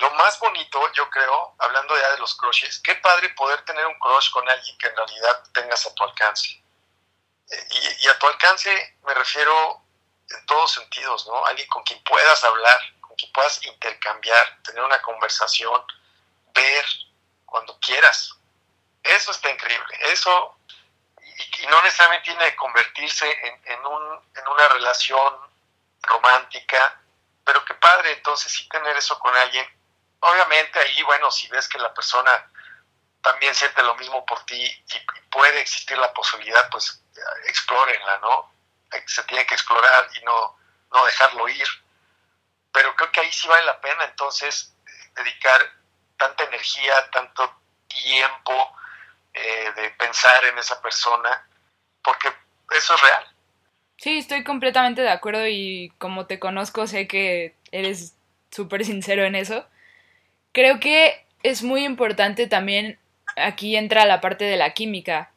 lo 0.00 0.10
más 0.12 0.38
bonito, 0.40 0.92
yo 0.94 1.08
creo, 1.10 1.54
hablando 1.58 1.96
ya 1.96 2.10
de 2.10 2.18
los 2.18 2.34
crushes, 2.34 2.80
qué 2.80 2.96
padre 2.96 3.28
poder 3.30 3.64
tener 3.64 3.86
un 3.86 3.98
crush 4.00 4.30
con 4.32 4.48
alguien 4.48 4.76
que 4.78 4.88
en 4.88 4.96
realidad 4.96 5.44
tengas 5.52 5.86
a 5.86 5.94
tu 5.94 6.04
alcance. 6.04 6.48
Y, 7.70 8.04
y, 8.04 8.08
a 8.08 8.18
tu 8.18 8.26
alcance 8.26 8.98
me 9.06 9.14
refiero 9.14 9.82
en 10.28 10.46
todos 10.46 10.72
sentidos, 10.72 11.26
¿no? 11.26 11.46
Alguien 11.46 11.68
con 11.68 11.82
quien 11.84 12.02
puedas 12.02 12.42
hablar, 12.44 12.80
con 13.00 13.16
quien 13.16 13.32
puedas 13.32 13.64
intercambiar, 13.64 14.60
tener 14.62 14.82
una 14.82 15.00
conversación, 15.00 15.82
ver 16.52 16.84
cuando 17.48 17.78
quieras. 17.80 18.34
Eso 19.02 19.30
está 19.30 19.50
increíble. 19.50 19.98
Eso, 20.12 20.58
y, 21.60 21.66
no 21.66 21.82
necesariamente 21.82 22.30
tiene 22.30 22.50
que 22.50 22.56
convertirse 22.56 23.30
en, 23.30 23.60
en, 23.72 23.86
un, 23.86 24.02
en 24.34 24.48
una 24.48 24.68
relación 24.68 25.34
romántica, 26.02 27.00
pero 27.44 27.64
qué 27.64 27.74
padre 27.74 28.12
entonces 28.12 28.52
sí 28.52 28.68
tener 28.68 28.96
eso 28.96 29.18
con 29.18 29.34
alguien. 29.36 29.66
Obviamente 30.20 30.78
ahí, 30.78 31.02
bueno, 31.02 31.30
si 31.30 31.48
ves 31.48 31.68
que 31.68 31.78
la 31.78 31.94
persona 31.94 32.50
también 33.22 33.54
siente 33.54 33.82
lo 33.82 33.94
mismo 33.96 34.24
por 34.26 34.44
ti 34.44 34.62
y 34.62 35.00
puede 35.30 35.60
existir 35.60 35.96
la 35.98 36.12
posibilidad, 36.12 36.68
pues 36.70 37.02
explórenla, 37.46 38.18
¿no? 38.18 38.52
Se 39.06 39.22
tiene 39.24 39.46
que 39.46 39.54
explorar 39.54 40.08
y 40.14 40.24
no, 40.24 40.58
no 40.92 41.04
dejarlo 41.04 41.48
ir. 41.48 41.68
Pero 42.72 42.94
creo 42.96 43.12
que 43.12 43.20
ahí 43.20 43.32
sí 43.32 43.48
vale 43.48 43.66
la 43.66 43.80
pena 43.80 44.04
entonces 44.04 44.74
dedicar 45.14 45.77
tanta 46.18 46.44
energía, 46.44 46.92
tanto 47.12 47.50
tiempo 47.86 48.76
eh, 49.34 49.72
de 49.76 49.90
pensar 49.90 50.44
en 50.44 50.58
esa 50.58 50.80
persona, 50.82 51.46
porque 52.02 52.28
eso 52.76 52.94
es 52.94 53.00
real. 53.00 53.24
Sí, 53.96 54.18
estoy 54.18 54.44
completamente 54.44 55.02
de 55.02 55.10
acuerdo 55.10 55.46
y 55.48 55.92
como 55.98 56.26
te 56.26 56.38
conozco 56.38 56.86
sé 56.86 57.08
que 57.08 57.54
eres 57.72 58.14
súper 58.50 58.84
sincero 58.84 59.24
en 59.24 59.34
eso. 59.34 59.66
Creo 60.52 60.80
que 60.80 61.24
es 61.42 61.62
muy 61.62 61.84
importante 61.84 62.46
también, 62.46 62.98
aquí 63.36 63.76
entra 63.76 64.06
la 64.06 64.20
parte 64.20 64.44
de 64.44 64.56
la 64.56 64.74
química. 64.74 65.30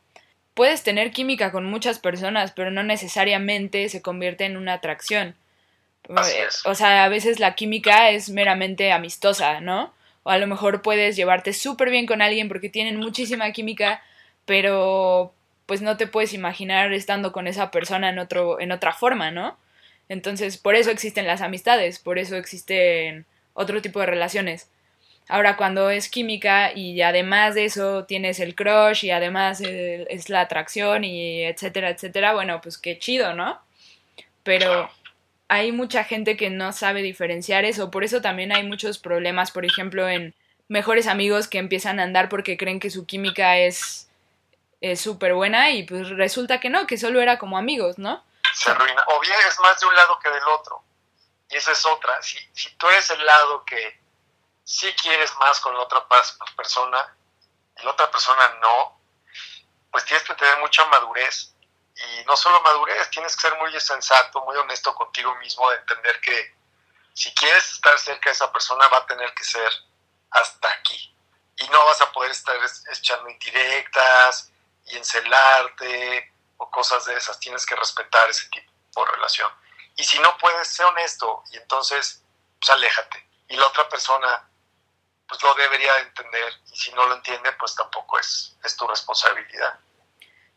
Puedes 0.53 0.83
tener 0.83 1.11
química 1.11 1.51
con 1.51 1.65
muchas 1.65 2.00
personas, 2.00 2.51
pero 2.51 2.71
no 2.71 2.83
necesariamente 2.83 3.88
se 3.89 4.01
convierte 4.01 4.45
en 4.45 4.57
una 4.57 4.73
atracción. 4.73 5.35
O 6.65 6.75
sea, 6.75 7.03
a 7.03 7.09
veces 7.09 7.39
la 7.39 7.55
química 7.55 8.09
es 8.09 8.29
meramente 8.29 8.91
amistosa, 8.91 9.61
¿no? 9.61 9.93
O 10.23 10.29
a 10.29 10.37
lo 10.37 10.47
mejor 10.47 10.81
puedes 10.81 11.15
llevarte 11.15 11.53
súper 11.53 11.89
bien 11.89 12.05
con 12.05 12.21
alguien 12.21 12.47
porque 12.47 12.69
tienen 12.69 12.97
muchísima 12.97 13.51
química, 13.51 14.03
pero 14.45 15.33
pues 15.65 15.81
no 15.81 15.97
te 15.97 16.07
puedes 16.07 16.33
imaginar 16.33 16.93
estando 16.93 17.31
con 17.31 17.47
esa 17.47 17.71
persona 17.71 18.09
en 18.09 18.19
otro 18.19 18.59
en 18.59 18.71
otra 18.71 18.93
forma, 18.93 19.31
¿no? 19.31 19.57
Entonces, 20.09 20.57
por 20.57 20.75
eso 20.75 20.91
existen 20.91 21.25
las 21.25 21.41
amistades, 21.41 21.99
por 21.99 22.19
eso 22.19 22.35
existen 22.35 23.25
otro 23.53 23.81
tipo 23.81 23.99
de 24.01 24.07
relaciones. 24.07 24.69
Ahora, 25.29 25.55
cuando 25.55 25.89
es 25.89 26.09
química 26.09 26.73
y 26.75 27.01
además 27.01 27.55
de 27.55 27.65
eso 27.65 28.03
tienes 28.05 28.41
el 28.41 28.53
crush 28.53 29.05
y 29.05 29.11
además 29.11 29.61
es 29.61 30.29
la 30.29 30.41
atracción 30.41 31.05
y 31.05 31.43
etcétera, 31.43 31.89
etcétera, 31.89 32.33
bueno, 32.33 32.59
pues 32.61 32.77
qué 32.77 32.99
chido, 32.99 33.33
¿no? 33.33 33.57
Pero 34.43 34.89
hay 35.51 35.74
mucha 35.74 36.05
gente 36.05 36.38
que 36.38 36.50
no 36.50 36.72
sabe 36.72 37.01
diferenciar 37.01 37.65
eso, 37.65 37.91
por 37.91 38.05
eso 38.05 38.22
también 38.22 38.53
hay 38.53 38.63
muchos 38.63 38.98
problemas, 38.98 39.51
por 39.51 39.65
ejemplo, 39.65 40.08
en 40.08 40.34
mejores 40.70 41.08
amigos 41.08 41.50
que 41.50 41.58
empiezan 41.58 42.00
a 42.00 42.03
andar 42.03 42.29
porque 42.29 42.55
creen 42.55 42.79
que 42.79 42.89
su 42.89 43.05
química 43.05 43.58
es 43.58 44.10
súper 44.96 45.34
buena 45.34 45.72
y 45.72 45.84
pues 45.84 46.08
resulta 46.08 46.62
que 46.62 46.70
no, 46.70 46.88
que 46.88 46.98
solo 46.98 47.20
era 47.20 47.38
como 47.38 47.58
amigos, 47.58 47.98
¿no? 47.98 48.24
Se 48.53 48.72
arruina. 48.72 49.03
O 49.08 49.20
bien 49.20 49.36
es 49.46 49.60
más 49.60 49.77
de 49.77 49.88
un 49.88 49.93
lado 49.93 50.17
que 50.24 50.29
del 50.29 50.48
otro. 50.58 50.81
Y 51.50 51.58
esa 51.58 51.74
es 51.74 51.86
otra. 51.86 52.22
Si, 52.22 52.38
si 52.53 52.74
tú 52.77 52.88
eres 52.88 53.10
el 53.12 53.25
lado 53.25 53.65
que 53.65 54.00
sí 54.63 54.88
quieres 55.03 55.36
más 55.38 55.60
con 55.60 55.74
la 55.74 55.81
otra 55.81 56.08
persona 56.55 57.13
y 57.77 57.84
la 57.84 57.91
otra 57.91 58.10
persona 58.10 58.58
no, 58.62 59.01
pues 59.91 60.05
tienes 60.05 60.24
que 60.24 60.34
tener 60.34 60.60
mucha 60.60 60.86
madurez 60.86 61.50
y 61.95 62.24
no 62.25 62.36
solo 62.36 62.62
madurez, 62.62 63.10
tienes 63.10 63.36
que 63.36 63.41
ser 63.41 63.57
muy 63.57 63.79
sensato, 63.79 64.41
muy 64.41 64.55
honesto 64.57 64.93
contigo 64.95 65.36
mismo, 65.36 65.69
de 65.69 65.77
entender 65.77 66.19
que 66.21 66.55
si 67.13 67.33
quieres 67.33 67.74
estar 67.74 67.98
cerca 68.00 68.29
de 68.29 68.33
esa 68.33 68.51
persona 68.51 68.88
va 68.88 68.98
a 68.98 69.05
tener 69.05 69.33
que 69.33 69.43
ser 69.43 69.71
hasta 70.31 70.69
aquí. 70.69 71.15
Y 71.57 71.67
no 71.67 71.86
vas 71.86 72.01
a 72.01 72.12
poder 72.12 72.31
estar 72.31 72.55
echando 72.91 73.29
indirectas 73.29 74.51
y 74.86 74.98
encelarte 74.98 76.33
o 76.57 76.71
cosas 76.71 77.05
de 77.05 77.15
esas. 77.15 77.39
Tienes 77.39 77.65
que 77.65 77.75
respetar 77.75 78.29
ese 78.29 78.48
tipo 78.50 79.05
de 79.05 79.12
relación. 79.12 79.51
Y 79.95 80.03
si 80.03 80.17
no 80.19 80.36
puedes, 80.38 80.67
ser 80.67 80.86
honesto 80.88 81.43
y 81.51 81.57
entonces, 81.57 82.24
pues 82.60 82.69
aléjate. 82.69 83.27
Y 83.50 83.57
la 83.57 83.67
otra 83.67 83.88
persona, 83.89 84.50
pues 85.27 85.43
lo 85.43 85.53
debería 85.55 86.00
entender. 86.00 86.53
Y 86.71 86.77
si 86.77 86.91
no 86.93 87.05
lo 87.05 87.15
entiende, 87.15 87.51
pues 87.53 87.75
tampoco 87.75 88.17
es, 88.17 88.57
es 88.63 88.75
tu 88.75 88.88
responsabilidad. 88.88 89.79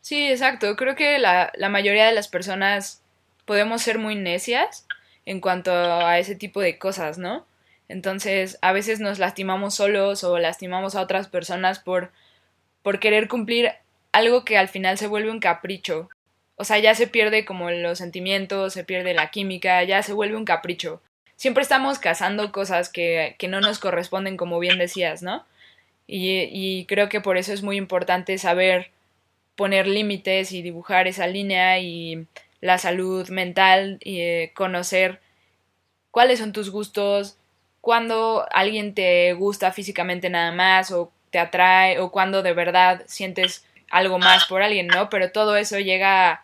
Sí, 0.05 0.29
exacto. 0.29 0.75
Creo 0.75 0.95
que 0.95 1.17
la, 1.17 1.51
la 1.55 1.67
mayoría 1.67 2.05
de 2.05 2.11
las 2.13 2.27
personas 2.27 3.01
podemos 3.45 3.81
ser 3.81 3.97
muy 3.97 4.13
necias 4.13 4.85
en 5.25 5.41
cuanto 5.41 5.71
a 5.73 6.19
ese 6.19 6.35
tipo 6.35 6.61
de 6.61 6.77
cosas, 6.77 7.17
¿no? 7.17 7.47
Entonces, 7.87 8.59
a 8.61 8.71
veces 8.71 8.99
nos 8.99 9.17
lastimamos 9.17 9.73
solos 9.73 10.23
o 10.23 10.37
lastimamos 10.37 10.93
a 10.93 11.01
otras 11.01 11.27
personas 11.27 11.79
por, 11.79 12.11
por 12.83 12.99
querer 12.99 13.27
cumplir 13.27 13.71
algo 14.11 14.45
que 14.45 14.59
al 14.59 14.67
final 14.67 14.99
se 14.99 15.07
vuelve 15.07 15.31
un 15.31 15.39
capricho. 15.39 16.07
O 16.55 16.65
sea, 16.65 16.77
ya 16.77 16.93
se 16.93 17.07
pierde 17.07 17.43
como 17.43 17.71
los 17.71 17.97
sentimientos, 17.97 18.73
se 18.73 18.83
pierde 18.83 19.15
la 19.15 19.31
química, 19.31 19.83
ya 19.85 20.03
se 20.03 20.13
vuelve 20.13 20.37
un 20.37 20.45
capricho. 20.45 21.01
Siempre 21.35 21.63
estamos 21.63 21.97
cazando 21.97 22.51
cosas 22.51 22.89
que, 22.89 23.35
que 23.39 23.47
no 23.47 23.59
nos 23.59 23.79
corresponden, 23.79 24.37
como 24.37 24.59
bien 24.59 24.77
decías, 24.77 25.23
¿no? 25.23 25.47
Y, 26.05 26.47
y 26.51 26.85
creo 26.85 27.09
que 27.09 27.21
por 27.21 27.37
eso 27.37 27.53
es 27.53 27.63
muy 27.63 27.77
importante 27.77 28.37
saber 28.37 28.91
poner 29.55 29.87
límites 29.87 30.51
y 30.51 30.61
dibujar 30.61 31.07
esa 31.07 31.27
línea 31.27 31.79
y 31.79 32.27
la 32.61 32.77
salud 32.77 33.29
mental 33.29 33.99
y 34.01 34.19
eh, 34.19 34.51
conocer 34.55 35.21
cuáles 36.11 36.39
son 36.39 36.53
tus 36.53 36.69
gustos, 36.69 37.37
cuando 37.81 38.47
alguien 38.51 38.93
te 38.95 39.33
gusta 39.33 39.71
físicamente 39.71 40.29
nada 40.29 40.51
más 40.51 40.91
o 40.91 41.11
te 41.29 41.39
atrae 41.39 41.99
o 41.99 42.11
cuando 42.11 42.41
de 42.41 42.53
verdad 42.53 43.03
sientes 43.05 43.65
algo 43.91 44.17
más 44.17 44.45
por 44.45 44.61
alguien, 44.61 44.87
¿no? 44.87 45.09
Pero 45.09 45.31
todo 45.31 45.55
eso 45.55 45.77
llega 45.79 46.43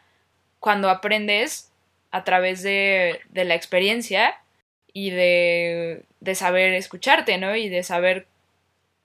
cuando 0.59 0.89
aprendes 0.89 1.71
a 2.11 2.23
través 2.23 2.61
de, 2.61 3.21
de 3.29 3.45
la 3.45 3.55
experiencia 3.55 4.35
y 4.93 5.09
de, 5.09 6.03
de 6.19 6.35
saber 6.35 6.73
escucharte, 6.73 7.37
¿no? 7.37 7.55
Y 7.55 7.69
de 7.69 7.83
saber 7.83 8.27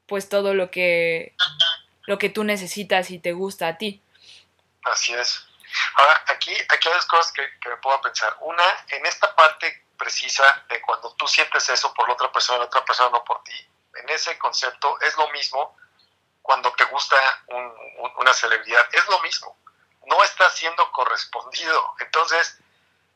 pues 0.07 0.29
todo 0.29 0.55
lo 0.55 0.71
que 0.71 1.33
lo 2.07 2.19
que 2.19 2.31
tú 2.31 2.45
necesitas 2.45 3.11
y 3.11 3.19
te 3.19 3.33
gusta 3.33 3.69
a 3.69 3.79
ti. 3.79 4.03
Así 4.85 5.13
es. 5.15 5.47
Ahora, 5.95 6.25
aquí, 6.29 6.55
aquí 6.69 6.89
hay 6.89 6.95
dos 6.95 7.07
cosas 7.07 7.33
que, 7.33 7.43
me 7.69 7.77
puedo 7.79 8.01
pensar. 8.01 8.37
Una, 8.41 8.63
en 8.89 9.05
esta 9.05 9.35
parte 9.35 9.85
precisa 9.99 10.65
de 10.69 10.81
cuando 10.83 11.15
tú 11.15 11.27
sientes 11.27 11.69
eso 11.69 11.93
por 11.95 12.07
la 12.09 12.15
otra 12.15 12.31
persona, 12.33 12.61
la 12.61 12.65
otra 12.67 12.85
persona 12.85 13.11
no 13.11 13.25
por 13.25 13.43
ti, 13.43 13.69
en 13.95 14.09
ese 14.11 14.39
concepto 14.39 14.99
es 15.01 15.17
lo 15.17 15.29
mismo 15.31 15.77
cuando 16.43 16.73
te 16.75 16.85
gusta 16.85 17.17
una 18.19 18.33
celebridad, 18.33 18.87
es 18.93 19.07
lo 19.09 19.21
mismo. 19.21 19.57
No 20.07 20.23
está 20.23 20.49
siendo 20.51 20.93
correspondido. 20.93 21.97
Entonces, 21.99 22.59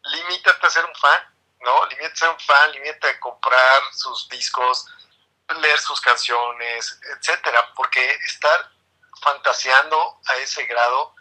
limítate 0.03 0.67
a 0.67 0.71
ser 0.71 0.85
un 0.85 0.95
fan, 0.97 1.35
¿no? 1.61 1.87
Limítate 1.87 2.13
a 2.13 2.17
ser 2.17 2.29
un 2.31 2.41
fan, 2.41 2.73
limítate 2.73 3.09
a 3.09 3.21
comprar 3.21 3.83
sus 3.93 4.29
discos, 4.29 4.87
leer 5.59 5.79
sus 5.79 6.01
canciones, 6.01 7.01
etcétera, 7.17 7.73
porque 7.77 8.05
estar 8.27 8.70
fantaseando 9.21 10.21
a 10.27 10.37
ese 10.37 10.65
grado, 10.67 11.15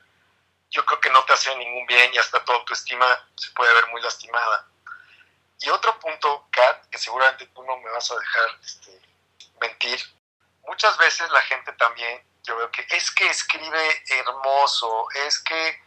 yo 0.70 0.86
creo 0.86 1.00
que 1.00 1.10
no 1.10 1.24
te 1.25 1.34
hace 1.34 1.56
ningún 1.56 1.86
bien 1.88 2.13
y 2.13 2.18
hasta 2.18 2.44
tu 2.44 2.51
autoestima 2.51 3.06
se 3.36 3.51
puede 3.51 3.74
ver 3.74 3.88
muy 3.88 4.01
lastimada. 4.01 4.68
Y 5.62 5.70
otro 5.70 6.00
punto, 6.00 6.48
Kat, 6.51 6.88
que 6.89 6.98
seguramente 6.98 7.48
tú 7.48 7.63
no 7.63 7.77
me 7.77 7.89
vas 7.89 8.10
a 8.12 8.15
dejar 8.15 8.50
este, 8.63 9.01
mentir, 9.60 10.00
muchas 10.63 10.98
veces 10.98 11.29
la 11.32 11.41
gente 11.41 11.74
también, 11.74 12.24
yo 12.44 12.56
veo 12.56 12.72
que 12.72 12.86
es 12.89 13.12
que 13.12 13.27
escribe 13.27 14.03
hermoso, 14.08 15.08
es 15.25 15.39
que, 15.39 15.84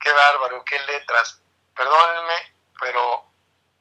qué 0.00 0.12
bárbaro, 0.12 0.64
qué 0.64 0.78
letras. 0.78 1.40
Perdónenme, 1.74 2.54
pero 2.80 3.26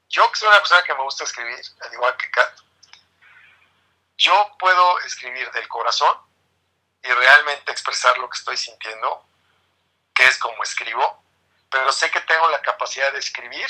yo 0.10 0.30
que 0.32 0.40
soy 0.40 0.50
una 0.50 0.58
persona 0.58 0.84
que 0.84 0.94
me 0.94 1.04
gusta 1.04 1.24
escribir, 1.24 1.60
al 1.82 1.94
igual 1.94 2.18
que 2.18 2.30
Kat, 2.32 2.60
yo 4.18 4.58
puedo 4.60 5.00
escribir 5.00 5.50
del 5.52 5.68
corazón 5.70 6.29
y 7.04 7.12
realmente 7.12 7.72
expresar 7.72 8.18
lo 8.18 8.30
que 8.30 8.38
estoy 8.38 8.58
sintiendo, 8.58 9.26
que 10.14 10.26
es 10.26 10.38
como 10.38 10.62
escribo, 10.64 11.24
pero 11.70 11.92
sé 11.92 12.10
que 12.12 12.22
tengo 12.22 12.50
la 12.50 12.62
capacidad 12.62 13.12
de 13.14 13.20
escribir 13.20 13.68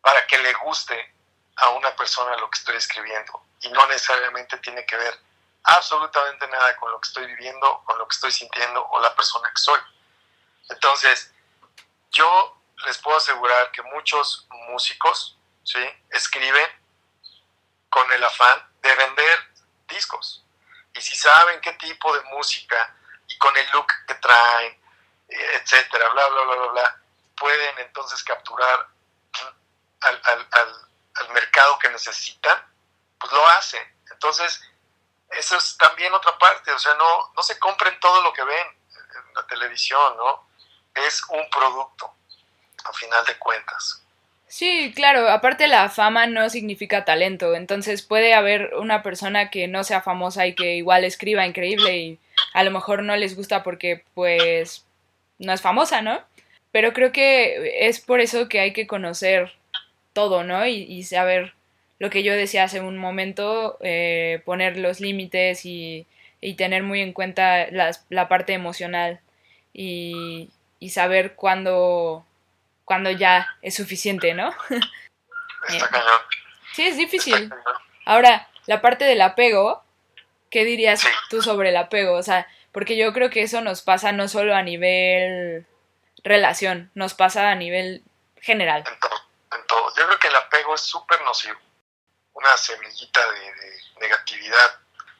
para 0.00 0.26
que 0.26 0.38
le 0.38 0.52
guste 0.54 1.14
a 1.56 1.70
una 1.70 1.94
persona 1.96 2.36
lo 2.36 2.50
que 2.50 2.58
estoy 2.58 2.76
escribiendo 2.76 3.42
y 3.60 3.70
no 3.70 3.86
necesariamente 3.86 4.58
tiene 4.58 4.84
que 4.84 4.96
ver 4.96 5.18
absolutamente 5.64 6.46
nada 6.48 6.76
con 6.76 6.90
lo 6.90 7.00
que 7.00 7.08
estoy 7.08 7.26
viviendo, 7.26 7.82
con 7.84 7.98
lo 7.98 8.06
que 8.06 8.14
estoy 8.14 8.32
sintiendo 8.32 8.86
o 8.86 9.00
la 9.00 9.14
persona 9.14 9.50
que 9.50 9.60
soy. 9.60 9.80
Entonces, 10.68 11.32
yo 12.10 12.56
les 12.84 12.98
puedo 12.98 13.16
asegurar 13.16 13.70
que 13.72 13.82
muchos 13.82 14.46
músicos 14.68 15.36
¿sí? 15.64 15.84
escriben 16.10 16.68
con 17.88 18.10
el 18.12 18.22
afán 18.22 18.62
de 18.82 18.94
vender 18.94 19.38
discos. 19.88 20.44
Y 20.96 21.02
si 21.02 21.14
saben 21.14 21.60
qué 21.60 21.72
tipo 21.74 22.14
de 22.16 22.22
música 22.30 22.94
y 23.28 23.36
con 23.38 23.56
el 23.56 23.70
look 23.70 23.86
que 24.06 24.14
traen 24.14 24.86
etcétera, 25.28 26.08
bla, 26.10 26.28
bla, 26.28 26.42
bla, 26.42 26.54
bla, 26.56 26.66
bla, 26.68 27.00
pueden 27.36 27.78
entonces 27.78 28.22
capturar 28.22 28.88
al, 30.00 30.20
al, 30.24 30.48
al, 30.52 31.28
mercado 31.30 31.78
que 31.78 31.88
necesitan, 31.88 32.62
pues 33.18 33.32
lo 33.32 33.46
hacen. 33.48 33.82
Entonces, 34.10 34.62
eso 35.30 35.56
es 35.56 35.76
también 35.76 36.12
otra 36.14 36.38
parte, 36.38 36.70
o 36.72 36.78
sea, 36.78 36.94
no, 36.94 37.32
no 37.34 37.42
se 37.42 37.58
compren 37.58 37.98
todo 38.00 38.22
lo 38.22 38.32
que 38.32 38.44
ven 38.44 38.66
en 38.90 39.34
la 39.34 39.46
televisión, 39.46 40.16
¿no? 40.16 40.48
Es 40.94 41.22
un 41.28 41.48
producto, 41.50 42.14
a 42.84 42.92
final 42.92 43.24
de 43.26 43.38
cuentas. 43.38 44.02
Sí, 44.48 44.92
claro, 44.94 45.28
aparte 45.28 45.66
la 45.66 45.88
fama 45.88 46.26
no 46.26 46.48
significa 46.50 47.04
talento, 47.04 47.54
entonces 47.56 48.02
puede 48.02 48.32
haber 48.32 48.74
una 48.76 49.02
persona 49.02 49.50
que 49.50 49.66
no 49.66 49.82
sea 49.82 50.02
famosa 50.02 50.46
y 50.46 50.54
que 50.54 50.76
igual 50.76 51.04
escriba 51.04 51.46
increíble 51.46 51.98
y 51.98 52.18
a 52.54 52.62
lo 52.62 52.70
mejor 52.70 53.02
no 53.02 53.16
les 53.16 53.34
gusta 53.36 53.62
porque 53.64 54.04
pues 54.14 54.84
no 55.38 55.52
es 55.52 55.60
famosa, 55.62 56.00
¿no? 56.00 56.20
Pero 56.72 56.92
creo 56.92 57.12
que 57.12 57.86
es 57.88 58.00
por 58.00 58.20
eso 58.20 58.48
que 58.48 58.60
hay 58.60 58.72
que 58.72 58.86
conocer 58.86 59.52
todo, 60.12 60.44
¿no? 60.44 60.66
Y, 60.66 61.02
saber 61.04 61.54
lo 61.98 62.10
que 62.10 62.22
yo 62.22 62.34
decía 62.34 62.64
hace 62.64 62.80
un 62.80 62.98
momento, 62.98 63.78
eh, 63.82 64.42
poner 64.44 64.78
los 64.78 65.00
límites 65.00 65.66
y, 65.66 66.06
tener 66.56 66.82
muy 66.84 67.00
en 67.00 67.12
cuenta 67.12 67.66
la 67.70 68.28
parte 68.28 68.52
emocional 68.52 69.20
y, 69.74 70.50
y 70.78 70.90
saber 70.90 71.34
cuándo 71.34 72.25
cuando 72.86 73.10
ya 73.10 73.58
es 73.60 73.74
suficiente, 73.74 74.32
¿no? 74.32 74.54
Está 75.68 75.88
cañón. 75.88 76.20
Sí, 76.72 76.86
es 76.86 76.96
difícil. 76.96 77.52
Ahora, 78.06 78.48
la 78.66 78.80
parte 78.80 79.04
del 79.04 79.20
apego, 79.20 79.84
¿qué 80.50 80.64
dirías 80.64 81.02
tú 81.28 81.42
sobre 81.42 81.70
el 81.70 81.76
apego? 81.76 82.14
O 82.16 82.22
sea, 82.22 82.46
porque 82.72 82.96
yo 82.96 83.12
creo 83.12 83.28
que 83.28 83.42
eso 83.42 83.60
nos 83.60 83.82
pasa 83.82 84.12
no 84.12 84.28
solo 84.28 84.54
a 84.54 84.62
nivel 84.62 85.66
relación, 86.22 86.90
nos 86.94 87.14
pasa 87.14 87.50
a 87.50 87.54
nivel 87.56 88.04
general. 88.40 88.84
En 88.86 89.00
todo, 89.00 89.20
en 89.52 89.66
todo. 89.66 89.94
Yo 89.96 90.06
creo 90.06 90.18
que 90.18 90.28
el 90.28 90.36
apego 90.36 90.74
es 90.74 90.82
súper 90.82 91.20
nocivo, 91.22 91.58
una 92.34 92.56
semillita 92.56 93.20
de, 93.32 93.80
negatividad, 94.00 94.78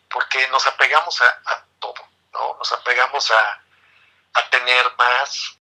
porque 0.08 0.46
nos 0.48 0.66
apegamos 0.68 1.20
a, 1.20 1.64
todo, 1.80 1.94
¿no? 2.32 2.56
Nos 2.58 2.72
apegamos 2.72 3.30
a, 3.32 3.62
a 4.34 4.50
tener 4.50 4.84
más, 4.98 5.58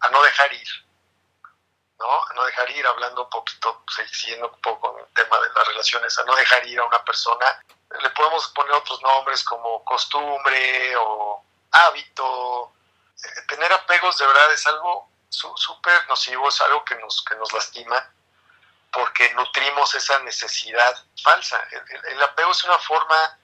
a 0.00 0.10
no 0.10 0.22
dejar 0.22 0.52
ir, 0.52 0.68
¿no? 2.00 2.24
A 2.24 2.32
no 2.34 2.44
dejar 2.44 2.68
ir, 2.70 2.86
hablando 2.86 3.24
un 3.24 3.30
poquito, 3.30 3.84
siguiendo 4.10 4.48
un 4.48 4.60
poco 4.60 4.92
con 4.92 5.00
el 5.00 5.06
tema 5.14 5.38
de 5.38 5.48
las 5.54 5.68
relaciones, 5.68 6.18
a 6.18 6.24
no 6.24 6.34
dejar 6.34 6.66
ir 6.66 6.80
a 6.80 6.84
una 6.84 7.04
persona. 7.04 7.62
Le 8.00 8.10
podemos 8.10 8.48
poner 8.48 8.72
otros 8.72 9.00
nombres 9.02 9.44
como 9.44 9.84
costumbre 9.84 10.96
o 10.96 11.44
hábito. 11.70 12.72
Eh, 13.22 13.42
tener 13.48 13.72
apegos 13.72 14.18
de 14.18 14.26
verdad 14.26 14.52
es 14.52 14.66
algo 14.66 15.08
súper 15.28 16.08
nocivo, 16.08 16.48
es 16.48 16.60
algo 16.62 16.84
que 16.84 16.96
nos, 16.96 17.22
que 17.24 17.36
nos 17.36 17.52
lastima 17.52 18.10
porque 18.92 19.32
nutrimos 19.34 19.94
esa 19.94 20.18
necesidad 20.20 21.04
falsa. 21.22 21.62
El, 22.08 22.22
apego 22.22 22.50
es 22.50 22.64
una 22.64 22.78
forma, 22.78 23.38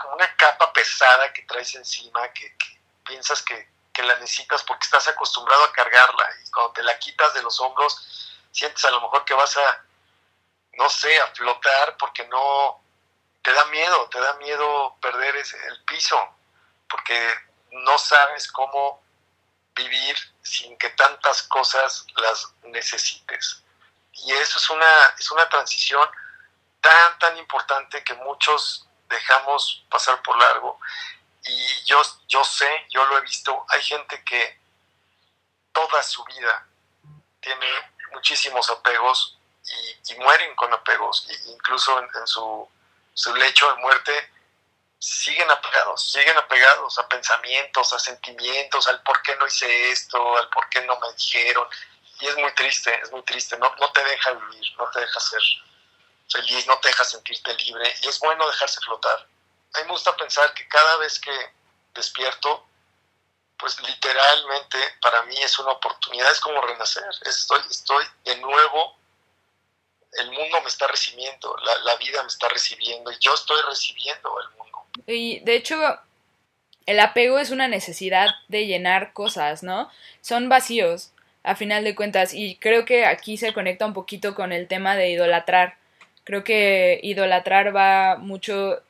como 0.00 0.14
una 0.14 0.34
capa 0.36 0.72
pesada 0.72 1.32
que 1.32 1.42
traes 1.42 1.74
encima, 1.74 2.28
que 2.32 2.56
piensas 3.04 3.42
que, 3.42 3.68
que 3.94 4.02
la 4.02 4.18
necesitas 4.18 4.62
porque 4.64 4.84
estás 4.84 5.08
acostumbrado 5.08 5.64
a 5.64 5.72
cargarla 5.72 6.28
y 6.44 6.50
cuando 6.50 6.72
te 6.72 6.82
la 6.82 6.98
quitas 6.98 7.32
de 7.32 7.42
los 7.42 7.58
hombros 7.60 8.28
sientes 8.50 8.84
a 8.84 8.90
lo 8.90 9.00
mejor 9.00 9.24
que 9.24 9.34
vas 9.34 9.56
a, 9.56 9.84
no 10.72 10.90
sé, 10.90 11.18
a 11.20 11.28
flotar 11.28 11.96
porque 11.96 12.26
no, 12.26 12.82
te 13.42 13.52
da 13.52 13.64
miedo, 13.66 14.08
te 14.10 14.20
da 14.20 14.34
miedo 14.34 14.96
perder 15.00 15.36
el 15.36 15.84
piso 15.84 16.18
porque 16.88 17.34
no 17.70 17.96
sabes 17.98 18.50
cómo 18.50 19.02
vivir 19.74 20.16
sin 20.42 20.76
que 20.78 20.90
tantas 20.90 21.42
cosas 21.44 22.06
las 22.16 22.52
necesites. 22.64 23.62
Y 24.12 24.32
eso 24.32 24.58
es 24.58 24.70
una, 24.70 25.14
es 25.18 25.30
una 25.30 25.48
transición 25.48 26.08
tan, 26.80 27.18
tan 27.18 27.36
importante 27.36 28.02
que 28.04 28.14
muchos 28.14 28.88
dejamos 29.08 29.84
pasar 29.90 30.22
por 30.22 30.38
largo 30.38 30.78
y 31.46 31.84
yo, 31.84 32.00
yo 32.26 32.44
sé, 32.44 32.86
yo 32.90 33.04
lo 33.04 33.18
he 33.18 33.20
visto, 33.22 33.64
hay 33.68 33.82
gente 33.82 34.22
que 34.24 34.58
toda 35.72 36.02
su 36.02 36.24
vida 36.24 36.66
tiene 37.40 37.66
muchísimos 38.12 38.70
apegos 38.70 39.38
y, 40.08 40.14
mueren 40.16 40.54
con 40.54 40.72
apegos, 40.72 41.26
e 41.28 41.50
incluso 41.50 41.98
en, 41.98 42.26
su, 42.26 42.68
su, 43.12 43.34
lecho 43.34 43.68
de 43.68 43.82
muerte 43.82 44.32
siguen 44.98 45.50
apegados, 45.50 46.12
siguen 46.12 46.36
apegados 46.38 46.98
a 46.98 47.08
pensamientos, 47.08 47.92
a 47.92 47.98
sentimientos, 47.98 48.86
al 48.86 49.02
por 49.02 49.20
qué 49.22 49.34
no 49.36 49.46
hice 49.46 49.90
esto, 49.90 50.38
al 50.38 50.48
por 50.50 50.68
qué 50.68 50.82
no 50.82 50.98
me 51.00 51.12
dijeron. 51.14 51.66
Y 52.20 52.26
es 52.26 52.36
muy 52.38 52.54
triste, 52.54 52.98
es 53.02 53.10
muy 53.10 53.22
triste, 53.22 53.58
no, 53.58 53.74
no 53.80 53.90
te 53.92 54.04
deja 54.04 54.32
vivir, 54.32 54.64
no 54.78 54.88
te 54.90 55.00
deja 55.00 55.20
ser 55.20 55.42
feliz, 56.30 56.66
no 56.66 56.78
te 56.78 56.88
deja 56.88 57.04
sentirte 57.04 57.54
libre 57.54 57.94
y 58.02 58.08
es 58.08 58.18
bueno 58.20 58.46
dejarse 58.46 58.80
flotar 58.80 59.26
a 59.74 59.80
mí 59.80 59.86
me 59.86 59.92
gusta 59.92 60.16
pensar 60.16 60.52
que 60.54 60.66
cada 60.68 60.96
vez 60.98 61.18
que 61.18 61.32
despierto, 61.94 62.64
pues 63.58 63.80
literalmente 63.82 64.78
para 65.00 65.22
mí 65.24 65.36
es 65.42 65.58
una 65.58 65.72
oportunidad, 65.72 66.30
es 66.30 66.40
como 66.40 66.60
renacer, 66.60 67.04
estoy, 67.24 67.60
estoy 67.70 68.04
de 68.24 68.36
nuevo, 68.36 68.96
el 70.12 70.30
mundo 70.30 70.60
me 70.60 70.68
está 70.68 70.86
recibiendo, 70.86 71.56
la, 71.84 71.96
vida 71.96 72.22
me 72.22 72.28
está 72.28 72.48
recibiendo 72.48 73.10
y 73.10 73.16
yo 73.20 73.34
estoy 73.34 73.60
recibiendo 73.68 74.30
el 74.40 74.56
mundo. 74.56 74.86
Y 75.06 75.40
de 75.40 75.56
hecho, 75.56 75.76
el 76.86 77.00
apego 77.00 77.38
es 77.38 77.50
una 77.50 77.66
necesidad 77.66 78.28
de 78.48 78.66
llenar 78.66 79.12
cosas, 79.12 79.62
¿no? 79.62 79.90
Son 80.20 80.48
vacíos, 80.48 81.10
a 81.42 81.56
final 81.56 81.82
de 81.84 81.94
cuentas, 81.96 82.32
y 82.32 82.56
creo 82.56 82.84
que 82.84 83.06
aquí 83.06 83.36
se 83.36 83.52
conecta 83.52 83.86
un 83.86 83.92
poquito 83.92 84.34
con 84.34 84.52
el 84.52 84.68
tema 84.68 84.94
de 84.94 85.10
idolatrar. 85.10 85.76
Creo 86.22 86.44
que 86.44 87.00
idolatrar 87.02 87.74
va 87.74 88.16
mucho 88.16 88.82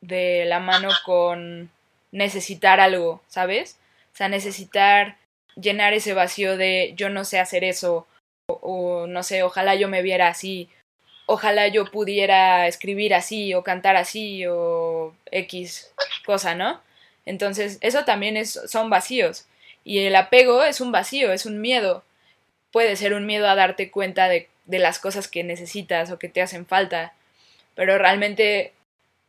de 0.00 0.44
la 0.46 0.60
mano 0.60 0.90
con 1.04 1.70
necesitar 2.12 2.80
algo, 2.80 3.22
¿sabes? 3.28 3.78
O 4.14 4.16
sea, 4.16 4.28
necesitar 4.28 5.16
llenar 5.56 5.92
ese 5.92 6.14
vacío 6.14 6.56
de 6.56 6.92
yo 6.96 7.08
no 7.10 7.24
sé 7.24 7.38
hacer 7.38 7.64
eso, 7.64 8.06
o, 8.46 9.06
no 9.06 9.22
sé, 9.22 9.42
ojalá 9.42 9.74
yo 9.74 9.88
me 9.88 10.02
viera 10.02 10.28
así, 10.28 10.68
ojalá 11.26 11.68
yo 11.68 11.90
pudiera 11.90 12.66
escribir 12.66 13.14
así, 13.14 13.54
o 13.54 13.62
cantar 13.62 13.96
así, 13.96 14.46
o 14.46 15.14
X 15.30 15.92
cosa, 16.24 16.54
¿no? 16.54 16.80
Entonces, 17.26 17.78
eso 17.82 18.04
también 18.04 18.36
es, 18.38 18.58
son 18.66 18.88
vacíos. 18.88 19.46
Y 19.84 20.00
el 20.00 20.16
apego 20.16 20.64
es 20.64 20.80
un 20.80 20.92
vacío, 20.92 21.32
es 21.32 21.44
un 21.44 21.60
miedo. 21.60 22.02
Puede 22.72 22.96
ser 22.96 23.12
un 23.12 23.26
miedo 23.26 23.48
a 23.48 23.54
darte 23.54 23.90
cuenta 23.90 24.28
de, 24.28 24.48
de 24.64 24.78
las 24.78 24.98
cosas 24.98 25.28
que 25.28 25.44
necesitas 25.44 26.10
o 26.10 26.18
que 26.18 26.28
te 26.28 26.40
hacen 26.40 26.66
falta. 26.66 27.12
Pero 27.74 27.98
realmente 27.98 28.72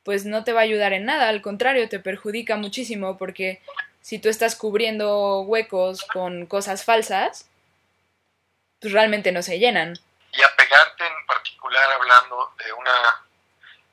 pues 0.04 0.26
no 0.26 0.44
te 0.44 0.54
va 0.54 0.62
a 0.62 0.64
ayudar 0.64 0.94
en 0.94 1.06
nada, 1.06 1.30
al 1.30 1.42
contrario, 1.42 1.90
te 1.90 2.00
perjudica 2.00 2.56
muchísimo 2.56 3.18
porque 3.18 3.62
si 4.02 4.20
tú 4.20 4.30
estás 4.30 4.56
cubriendo 4.56 5.42
huecos 5.42 6.04
con 6.04 6.46
cosas 6.46 6.84
falsas, 6.84 7.50
pues 8.80 8.94
realmente 8.94 9.32
no 9.32 9.42
se 9.42 9.60
llenan. 9.60 10.00
Y 10.34 10.42
apegarte 10.42 11.06
en 11.06 11.26
particular 11.26 11.92
hablando 11.92 12.54
de 12.64 12.74
una 12.74 13.26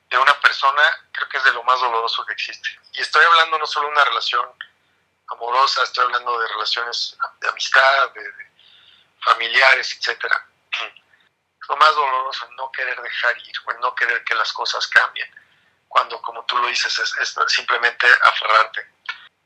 de 0.09 0.19
una 0.19 0.41
persona, 0.41 0.83
creo 1.11 1.29
que 1.29 1.39
es 1.39 1.45
de 1.45 1.53
lo 1.53 1.65
más 1.65 1.81
doloroso 1.81 2.25
que 2.25 2.33
existe. 2.33 2.69
Y 2.93 3.01
estoy 3.01 3.25
hablando 3.25 3.59
no 3.59 3.67
solo 3.67 3.89
de 3.89 3.93
una 3.93 4.05
relación 4.05 4.47
amorosa, 5.29 5.83
estoy 5.83 6.05
hablando 6.05 6.39
de 6.39 6.49
relaciones 6.49 7.19
de 7.41 7.49
amistad, 7.49 8.11
de, 8.15 8.33
familiares, 9.21 9.97
etcétera. 9.99 10.47
Lo 11.69 11.77
más 11.77 11.95
doloroso 11.97 12.45
es 12.45 12.51
no 12.53 12.71
querer 12.71 13.01
dejar 13.03 13.37
ir, 13.39 13.57
o 13.67 13.73
no 13.81 13.95
querer 13.97 14.23
que 14.23 14.37
las 14.37 14.53
cosas 14.53 14.87
cambien 14.87 15.29
cuando, 15.97 16.21
como 16.21 16.45
tú 16.45 16.59
lo 16.59 16.69
dices, 16.69 16.99
es, 16.99 17.35
simplemente 17.47 18.07
aferrarte. 18.23 18.87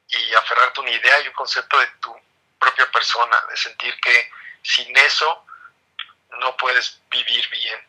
Y 0.09 0.35
aferrarte 0.35 0.81
a 0.81 0.83
una 0.83 0.91
idea 0.91 1.21
y 1.21 1.29
un 1.29 1.35
concepto 1.35 1.79
de 1.79 1.87
tu 2.01 2.13
propia 2.59 2.91
persona, 2.91 3.41
de 3.49 3.57
sentir 3.57 3.95
que 4.01 4.33
sin 4.61 4.97
eso 4.99 5.47
no 6.41 6.57
puedes 6.57 7.01
vivir 7.09 7.49
bien. 7.51 7.87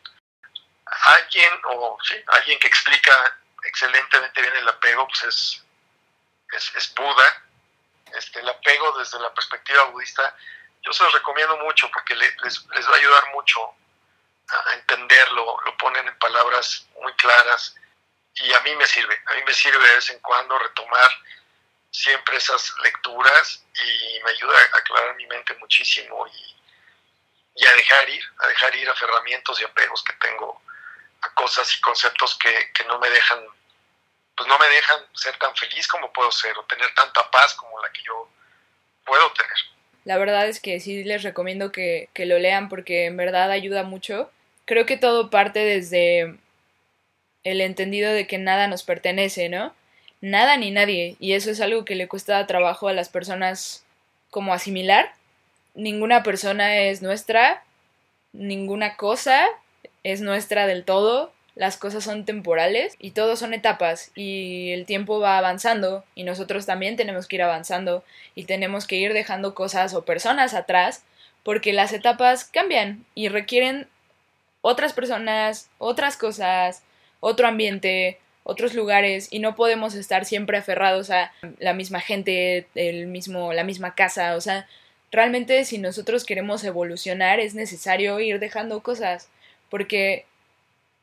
Alguien, 0.86 1.50
o 1.70 1.98
sí, 2.04 2.14
alguien 2.28 2.60
que 2.60 2.68
explica 2.68 3.36
excelentemente 3.64 4.40
bien 4.40 4.54
el 4.54 4.68
apego, 4.68 5.08
pues 5.08 5.24
es, 5.24 6.72
es, 6.76 6.94
Buda. 6.94 7.42
Este, 8.14 8.38
el 8.38 8.48
apego 8.48 8.96
desde 8.96 9.18
la 9.18 9.34
perspectiva 9.34 9.82
budista, 9.86 10.36
yo 10.82 10.92
se 10.92 11.02
los 11.02 11.14
recomiendo 11.14 11.56
mucho 11.56 11.90
porque 11.90 12.14
les, 12.14 12.36
les 12.44 12.88
va 12.88 12.92
a 12.92 12.98
ayudar 12.98 13.32
mucho 13.32 13.74
a 14.48 14.74
entenderlo, 14.74 15.56
lo 15.64 15.76
ponen 15.78 16.06
en 16.06 16.18
palabras 16.18 16.86
muy 17.00 17.12
claras 17.14 17.74
y 18.34 18.52
a 18.52 18.60
mí 18.60 18.74
me 18.76 18.86
sirve, 18.86 19.18
a 19.26 19.34
mí 19.34 19.40
me 19.46 19.52
sirve 19.52 19.86
de 19.86 19.94
vez 19.94 20.10
en 20.10 20.18
cuando 20.20 20.58
retomar 20.58 21.10
siempre 21.90 22.38
esas 22.38 22.72
lecturas 22.82 23.64
y 23.74 24.22
me 24.24 24.30
ayuda 24.30 24.54
a 24.58 24.78
aclarar 24.78 25.14
mi 25.16 25.26
mente 25.26 25.54
muchísimo 25.56 26.26
y, 26.26 27.66
a 27.66 27.72
dejar 27.74 28.08
ir, 28.08 28.22
a 28.38 28.46
dejar 28.48 28.74
ir 28.76 28.88
aferramientos 28.88 29.60
y 29.60 29.64
apegos 29.64 30.02
que 30.02 30.14
tengo 30.14 30.60
a 31.20 31.34
cosas 31.34 31.72
y 31.76 31.80
conceptos 31.80 32.36
que, 32.38 32.72
que 32.72 32.84
no 32.84 32.98
me 32.98 33.10
dejan, 33.10 33.40
pues 34.34 34.48
no 34.48 34.58
me 34.58 34.66
dejan 34.68 35.00
ser 35.12 35.36
tan 35.38 35.54
feliz 35.54 35.86
como 35.86 36.12
puedo 36.12 36.32
ser 36.32 36.56
o 36.58 36.64
tener 36.64 36.92
tanta 36.94 37.30
paz 37.30 37.54
como 37.54 37.80
la 37.80 37.92
que 37.92 38.02
yo 38.02 38.28
puedo 39.04 39.30
tener. 39.32 39.56
La 40.04 40.18
verdad 40.18 40.48
es 40.48 40.60
que 40.60 40.80
sí 40.80 41.04
les 41.04 41.22
recomiendo 41.22 41.70
que, 41.70 42.08
que 42.14 42.26
lo 42.26 42.38
lean 42.38 42.68
porque 42.68 43.04
en 43.04 43.16
verdad 43.16 43.50
ayuda 43.50 43.84
mucho. 43.84 44.32
Creo 44.64 44.86
que 44.86 44.96
todo 44.96 45.30
parte 45.30 45.60
desde 45.60 46.38
el 47.44 47.60
entendido 47.60 48.12
de 48.12 48.26
que 48.26 48.38
nada 48.38 48.68
nos 48.68 48.82
pertenece, 48.82 49.48
¿no? 49.48 49.74
Nada 50.20 50.56
ni 50.56 50.70
nadie. 50.70 51.16
Y 51.18 51.32
eso 51.32 51.50
es 51.50 51.60
algo 51.60 51.84
que 51.84 51.96
le 51.96 52.08
cuesta 52.08 52.46
trabajo 52.46 52.88
a 52.88 52.92
las 52.92 53.08
personas 53.08 53.84
como 54.30 54.54
asimilar. 54.54 55.12
Ninguna 55.74 56.22
persona 56.22 56.78
es 56.78 57.02
nuestra, 57.02 57.62
ninguna 58.32 58.96
cosa 58.96 59.46
es 60.04 60.20
nuestra 60.20 60.66
del 60.66 60.84
todo, 60.84 61.32
las 61.54 61.76
cosas 61.76 62.04
son 62.04 62.24
temporales 62.24 62.96
y 62.98 63.10
todo 63.10 63.36
son 63.36 63.52
etapas 63.52 64.10
y 64.14 64.70
el 64.70 64.86
tiempo 64.86 65.20
va 65.20 65.36
avanzando 65.36 66.02
y 66.14 66.24
nosotros 66.24 66.64
también 66.64 66.96
tenemos 66.96 67.26
que 67.26 67.36
ir 67.36 67.42
avanzando 67.42 68.04
y 68.34 68.44
tenemos 68.44 68.86
que 68.86 68.96
ir 68.96 69.12
dejando 69.12 69.54
cosas 69.54 69.92
o 69.94 70.04
personas 70.04 70.54
atrás 70.54 71.04
porque 71.42 71.72
las 71.72 71.92
etapas 71.92 72.44
cambian 72.44 73.04
y 73.14 73.28
requieren 73.28 73.86
otras 74.62 74.92
personas, 74.94 75.68
otras 75.78 76.16
cosas, 76.16 76.82
otro 77.22 77.46
ambiente, 77.46 78.18
otros 78.42 78.74
lugares 78.74 79.28
y 79.30 79.38
no 79.38 79.54
podemos 79.54 79.94
estar 79.94 80.24
siempre 80.24 80.58
aferrados 80.58 81.10
a 81.10 81.32
la 81.60 81.72
misma 81.72 82.00
gente, 82.00 82.66
el 82.74 83.06
mismo 83.06 83.52
la 83.52 83.62
misma 83.62 83.94
casa, 83.94 84.34
o 84.34 84.40
sea, 84.40 84.66
realmente 85.12 85.64
si 85.64 85.78
nosotros 85.78 86.24
queremos 86.24 86.64
evolucionar 86.64 87.38
es 87.38 87.54
necesario 87.54 88.18
ir 88.18 88.40
dejando 88.40 88.82
cosas 88.82 89.28
porque 89.70 90.26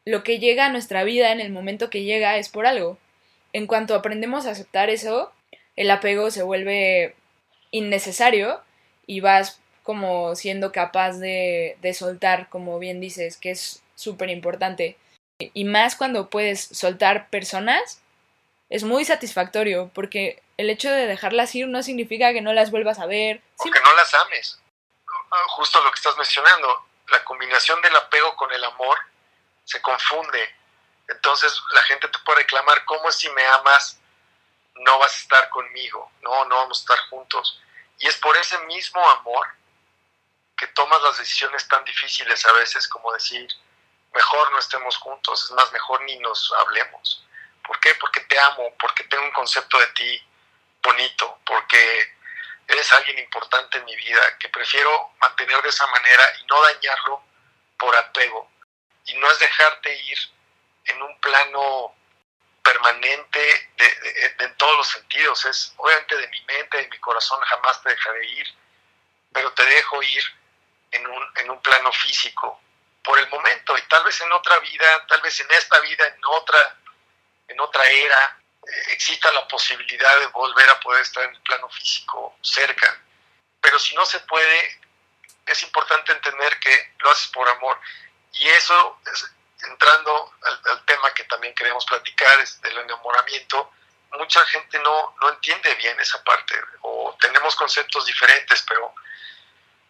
lo 0.04 0.24
que 0.24 0.40
llega 0.40 0.66
a 0.66 0.72
nuestra 0.72 1.06
vida 1.06 1.32
en 1.32 1.40
el 1.40 1.52
momento 1.52 1.90
que 1.90 2.04
llega 2.04 2.38
es 2.38 2.50
por 2.50 2.66
algo. 2.66 2.98
En 3.54 3.66
cuanto 3.66 3.96
aprendemos 3.96 4.46
a 4.46 4.52
aceptar 4.52 4.90
eso, 4.90 5.32
el 5.78 5.90
apego 5.90 6.32
se 6.32 6.44
vuelve 6.44 7.16
innecesario 7.72 8.60
y 9.08 9.22
vas 9.22 9.62
como 9.84 10.36
siendo 10.36 10.72
capaz 10.72 11.18
de, 11.18 11.78
de 11.82 11.94
soltar, 11.94 12.50
como 12.50 12.78
bien 12.78 13.00
dices, 13.00 13.38
que 13.38 13.52
es 13.52 13.82
súper 13.96 14.30
importante. 14.30 14.98
Y 15.40 15.64
más 15.64 15.96
cuando 15.96 16.30
puedes 16.30 16.66
soltar 16.66 17.30
personas, 17.30 18.02
es 18.70 18.84
muy 18.84 19.06
satisfactorio, 19.06 19.90
porque 19.94 20.44
el 20.58 20.70
hecho 20.70 20.92
de 20.92 21.08
dejarlas 21.08 21.56
ir 21.56 21.68
no 21.68 21.82
significa 21.82 22.34
que 22.34 22.42
no 22.42 22.52
las 22.52 22.72
vuelvas 22.72 23.00
a 23.00 23.06
ver. 23.06 23.42
O 23.58 23.64
que 23.64 23.80
no 23.80 23.94
las 23.94 24.14
ames. 24.14 24.60
Justo 25.48 25.82
lo 25.82 25.90
que 25.92 25.96
estás 25.96 26.18
mencionando, 26.18 26.86
la 27.08 27.24
combinación 27.24 27.82
del 27.82 27.96
apego 27.96 28.36
con 28.36 28.52
el 28.52 28.64
amor 28.64 28.98
se 29.64 29.82
confunde. 29.82 30.56
Entonces 31.08 31.58
la 31.74 31.82
gente 31.84 32.08
te 32.10 32.20
puede 32.20 32.40
reclamar, 32.40 32.84
¿cómo 32.86 33.12
si 33.12 33.30
me 33.30 33.46
amas 33.46 34.00
no 34.76 35.00
vas 35.00 35.14
a 35.14 35.20
estar 35.20 35.50
conmigo? 35.50 36.12
No, 36.22 36.46
no 36.46 36.56
vamos 36.58 36.80
a 36.80 36.82
estar 36.82 37.10
juntos. 37.10 37.62
Y 38.00 38.08
es 38.08 38.18
por 38.18 38.36
ese 38.38 38.58
mismo 38.66 39.08
amor 39.10 39.48
que 40.58 40.68
tomas 40.68 41.02
las 41.02 41.18
decisiones 41.18 41.68
tan 41.68 41.84
difíciles 41.86 42.46
a 42.46 42.52
veces 42.54 42.88
como 42.88 43.14
decir, 43.14 43.48
mejor 44.14 44.52
no 44.52 44.60
estemos 44.60 44.98
juntos, 44.98 45.46
es 45.46 45.52
más, 45.52 45.72
mejor 45.72 46.02
ni 46.02 46.18
nos 46.20 46.52
hablemos. 46.60 47.26
¿Por 47.66 47.80
qué? 47.80 47.94
Porque 47.96 48.22
te 48.22 48.40
amo, 48.40 48.74
porque 48.80 49.04
tengo 49.04 49.24
un 49.24 49.32
concepto 49.32 49.80
de 49.80 49.88
ti 49.88 50.24
bonito, 50.82 51.40
porque 51.46 52.16
eres 52.68 52.94
alguien 52.94 53.20
importante 53.20 53.78
en 53.78 53.86
mi 53.86 53.96
vida, 53.96 54.38
que 54.40 54.50
prefiero 54.50 55.12
mantener 55.20 55.62
de 55.62 55.70
esa 55.70 55.88
manera 55.88 56.24
y 56.40 56.46
no 56.46 56.62
dañarlo 56.62 57.24
por 57.78 57.96
apego 57.96 58.50
y 59.06 59.14
no 59.16 59.30
es 59.32 59.40
dejarte 59.40 59.96
ir 59.96 60.18
en 60.86 61.02
un 61.02 61.20
plano 61.20 61.96
permanente 62.64 63.72
en 64.40 64.58
todos 64.58 64.78
los 64.78 64.88
sentidos. 64.88 65.46
Es 65.46 65.74
obviamente 65.78 66.18
de 66.18 66.28
mi 66.28 66.42
mente, 66.42 66.78
de 66.78 66.88
mi 66.90 66.98
corazón, 67.00 67.40
jamás 67.42 67.82
te 67.82 67.90
dejaré 67.90 68.26
ir, 68.28 68.48
pero 69.34 69.52
te 69.54 69.66
dejo 69.66 70.04
ir 70.04 70.24
en 70.92 71.08
un, 71.08 71.32
en 71.38 71.50
un 71.50 71.62
plano 71.62 71.92
físico 71.92 72.62
por 73.10 73.18
el 73.18 73.28
momento 73.30 73.76
y 73.76 73.82
tal 73.88 74.04
vez 74.04 74.22
en 74.22 74.32
otra 74.32 74.60
vida, 74.60 75.08
tal 75.08 75.20
vez 75.22 75.40
en 75.40 75.50
esta 75.50 75.80
vida, 75.80 76.06
en 76.06 76.24
otra, 76.26 76.78
en 77.48 77.60
otra 77.60 77.84
era, 77.86 78.38
eh, 78.68 78.84
exista 78.92 79.32
la 79.32 79.48
posibilidad 79.48 80.20
de 80.20 80.28
volver 80.28 80.70
a 80.70 80.80
poder 80.80 81.02
estar 81.02 81.24
en 81.24 81.34
el 81.34 81.42
plano 81.42 81.68
físico 81.70 82.38
cerca. 82.44 83.02
Pero 83.60 83.80
si 83.80 83.96
no 83.96 84.06
se 84.06 84.20
puede, 84.20 84.80
es 85.44 85.64
importante 85.64 86.12
entender 86.12 86.60
que 86.60 86.94
lo 87.00 87.10
haces 87.10 87.30
por 87.30 87.50
amor 87.50 87.82
y 88.34 88.48
eso, 88.50 89.00
entrando 89.64 90.32
al, 90.44 90.86
tema 90.86 91.12
que 91.16 91.24
también 91.24 91.56
queremos 91.56 91.88
platicar, 91.88 92.40
es 92.42 92.62
del 92.62 92.78
enamoramiento, 92.78 93.74
mucha 94.20 94.46
gente 94.46 94.78
no, 94.78 95.16
no 95.20 95.30
entiende 95.30 95.74
bien 95.76 96.00
esa 96.00 96.24
parte 96.24 96.54
o 96.82 97.18
tenemos 97.20 97.56
conceptos 97.56 98.06
diferentes, 98.06 98.62
pero 98.68 98.94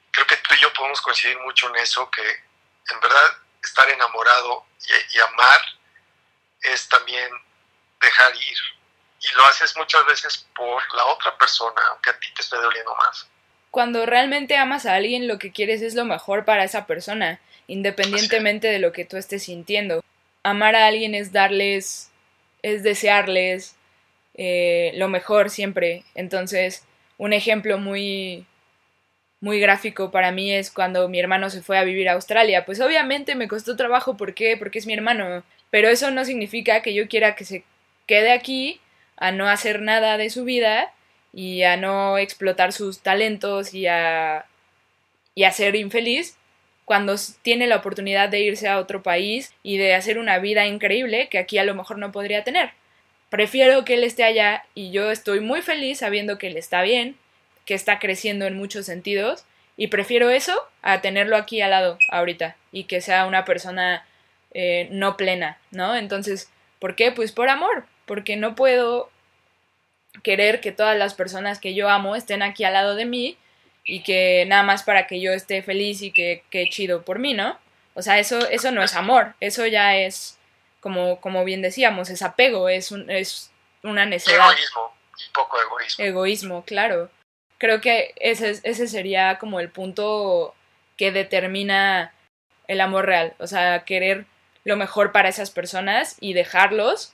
creo 0.09 0.25
que 0.25 0.37
tú 0.37 0.53
y 0.55 0.59
yo 0.59 0.71
podemos 0.71 1.01
coincidir 1.01 1.37
mucho 1.39 1.67
en 1.67 1.75
eso, 1.75 2.09
que 2.09 2.48
en 2.91 2.99
verdad 2.99 3.37
estar 3.63 3.89
enamorado 3.89 4.65
y, 4.87 5.17
y 5.17 5.19
amar 5.21 5.61
es 6.61 6.87
también 6.89 7.29
dejar 8.01 8.35
ir. 8.35 8.57
Y 9.21 9.35
lo 9.35 9.43
haces 9.45 9.75
muchas 9.75 10.05
veces 10.05 10.47
por 10.55 10.81
la 10.95 11.05
otra 11.05 11.37
persona, 11.37 11.81
aunque 11.89 12.09
a 12.09 12.19
ti 12.19 12.27
te 12.33 12.41
esté 12.41 12.55
doliendo 12.55 12.95
más. 12.95 13.27
Cuando 13.71 14.05
realmente 14.05 14.57
amas 14.57 14.85
a 14.85 14.95
alguien, 14.95 15.27
lo 15.27 15.37
que 15.37 15.51
quieres 15.51 15.81
es 15.81 15.93
lo 15.93 16.05
mejor 16.05 16.45
para 16.45 16.63
esa 16.63 16.85
persona 16.87 17.39
independientemente 17.69 18.67
de 18.67 18.79
lo 18.79 18.91
que 18.91 19.05
tú 19.05 19.15
estés 19.15 19.43
sintiendo. 19.43 20.03
Amar 20.43 20.75
a 20.75 20.87
alguien 20.87 21.15
es 21.15 21.31
darles, 21.31 22.11
es 22.61 22.83
desearles 22.83 23.75
eh, 24.33 24.91
lo 24.95 25.07
mejor 25.07 25.49
siempre. 25.49 26.03
Entonces, 26.15 26.83
un 27.17 27.31
ejemplo 27.31 27.77
muy, 27.77 28.45
muy 29.41 29.59
gráfico 29.59 30.11
para 30.11 30.31
mí 30.31 30.51
es 30.51 30.71
cuando 30.71 31.07
mi 31.07 31.19
hermano 31.19 31.49
se 31.49 31.61
fue 31.61 31.77
a 31.77 31.83
vivir 31.83 32.09
a 32.09 32.13
Australia. 32.13 32.65
Pues 32.65 32.81
obviamente 32.81 33.35
me 33.35 33.47
costó 33.47 33.75
trabajo, 33.75 34.17
¿por 34.17 34.33
qué? 34.33 34.57
Porque 34.57 34.79
es 34.79 34.85
mi 34.85 34.93
hermano. 34.93 35.43
Pero 35.69 35.89
eso 35.89 36.11
no 36.11 36.25
significa 36.25 36.81
que 36.81 36.93
yo 36.93 37.07
quiera 37.07 37.35
que 37.35 37.45
se 37.45 37.63
quede 38.05 38.31
aquí 38.31 38.81
a 39.17 39.31
no 39.31 39.47
hacer 39.47 39.81
nada 39.81 40.17
de 40.17 40.29
su 40.29 40.43
vida 40.43 40.91
y 41.33 41.63
a 41.63 41.77
no 41.77 42.17
explotar 42.17 42.73
sus 42.73 43.01
talentos 43.01 43.73
y 43.73 43.87
a, 43.87 44.45
y 45.35 45.43
a 45.43 45.51
ser 45.51 45.75
infeliz, 45.75 46.37
cuando 46.85 47.15
tiene 47.43 47.67
la 47.67 47.75
oportunidad 47.75 48.29
de 48.29 48.39
irse 48.39 48.67
a 48.67 48.79
otro 48.79 49.03
país 49.03 49.53
y 49.61 49.77
de 49.77 49.93
hacer 49.93 50.17
una 50.17 50.39
vida 50.39 50.65
increíble 50.65 51.27
que 51.29 51.37
aquí 51.37 51.59
a 51.59 51.63
lo 51.63 51.75
mejor 51.75 51.99
no 51.99 52.11
podría 52.11 52.43
tener. 52.43 52.71
Prefiero 53.29 53.85
que 53.85 53.93
él 53.93 54.03
esté 54.03 54.23
allá 54.23 54.65
y 54.73 54.89
yo 54.89 55.11
estoy 55.11 55.39
muy 55.39 55.61
feliz 55.61 55.99
sabiendo 55.99 56.39
que 56.39 56.47
él 56.47 56.57
está 56.57 56.81
bien, 56.81 57.15
que 57.69 57.75
está 57.75 57.99
creciendo 57.99 58.47
en 58.47 58.57
muchos 58.57 58.87
sentidos 58.87 59.45
y 59.77 59.89
prefiero 59.89 60.31
eso 60.31 60.59
a 60.81 61.01
tenerlo 61.01 61.37
aquí 61.37 61.61
al 61.61 61.69
lado 61.69 61.99
ahorita 62.09 62.55
y 62.71 62.85
que 62.85 62.99
sea 62.99 63.27
una 63.27 63.45
persona 63.45 64.07
eh, 64.55 64.87
no 64.89 65.17
plena, 65.17 65.59
¿no? 65.69 65.95
Entonces, 65.95 66.49
¿por 66.79 66.95
qué? 66.95 67.11
Pues 67.11 67.31
por 67.31 67.47
amor, 67.47 67.85
porque 68.07 68.37
no 68.37 68.55
puedo 68.55 69.11
querer 70.23 70.61
que 70.61 70.71
todas 70.71 70.97
las 70.97 71.13
personas 71.13 71.59
que 71.59 71.75
yo 71.75 71.91
amo 71.91 72.15
estén 72.15 72.41
aquí 72.41 72.63
al 72.63 72.73
lado 72.73 72.95
de 72.95 73.05
mí 73.05 73.37
y 73.83 74.01
que 74.01 74.45
nada 74.47 74.63
más 74.63 74.81
para 74.81 75.05
que 75.05 75.21
yo 75.21 75.31
esté 75.31 75.61
feliz 75.61 76.01
y 76.01 76.11
que, 76.11 76.43
que 76.49 76.67
chido 76.69 77.03
por 77.03 77.19
mí, 77.19 77.35
¿no? 77.35 77.59
O 77.93 78.01
sea, 78.01 78.17
eso, 78.17 78.49
eso 78.49 78.71
no 78.71 78.81
es 78.81 78.95
amor, 78.95 79.35
eso 79.41 79.67
ya 79.67 79.95
es, 79.95 80.39
como, 80.79 81.21
como 81.21 81.45
bien 81.45 81.61
decíamos, 81.61 82.09
es 82.09 82.23
apego, 82.23 82.67
es, 82.67 82.91
un, 82.91 83.11
es 83.11 83.51
una 83.83 84.07
necesidad. 84.07 84.51
Egoísmo, 84.51 84.95
y 85.19 85.31
poco 85.31 85.61
egoísmo. 85.61 86.03
Egoísmo, 86.03 86.63
claro. 86.65 87.11
Creo 87.59 87.81
que 87.81 88.13
ese, 88.15 88.59
ese 88.63 88.87
sería 88.87 89.37
como 89.37 89.59
el 89.59 89.69
punto 89.69 90.55
que 90.97 91.11
determina 91.11 92.13
el 92.67 92.81
amor 92.81 93.05
real, 93.05 93.35
o 93.39 93.45
sea, 93.47 93.85
querer 93.85 94.25
lo 94.63 94.75
mejor 94.75 95.11
para 95.11 95.29
esas 95.29 95.51
personas 95.51 96.15
y 96.19 96.33
dejarlos 96.33 97.13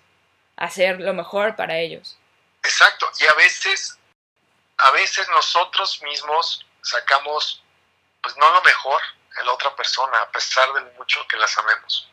hacer 0.55 1.01
lo 1.01 1.13
mejor 1.13 1.55
para 1.55 1.77
ellos. 1.79 2.17
Exacto, 2.63 3.07
y 3.19 3.25
a 3.25 3.33
veces 3.33 3.99
a 4.77 4.91
veces 4.91 5.27
nosotros 5.29 6.01
mismos 6.03 6.65
sacamos, 6.81 7.63
pues 8.21 8.35
no 8.37 8.49
lo 8.49 8.61
mejor 8.61 9.01
en 9.39 9.45
la 9.45 9.53
otra 9.53 9.75
persona, 9.75 10.17
a 10.19 10.31
pesar 10.31 10.71
de 10.73 10.81
mucho 10.97 11.25
que 11.27 11.37
las 11.37 11.57
amemos, 11.57 12.09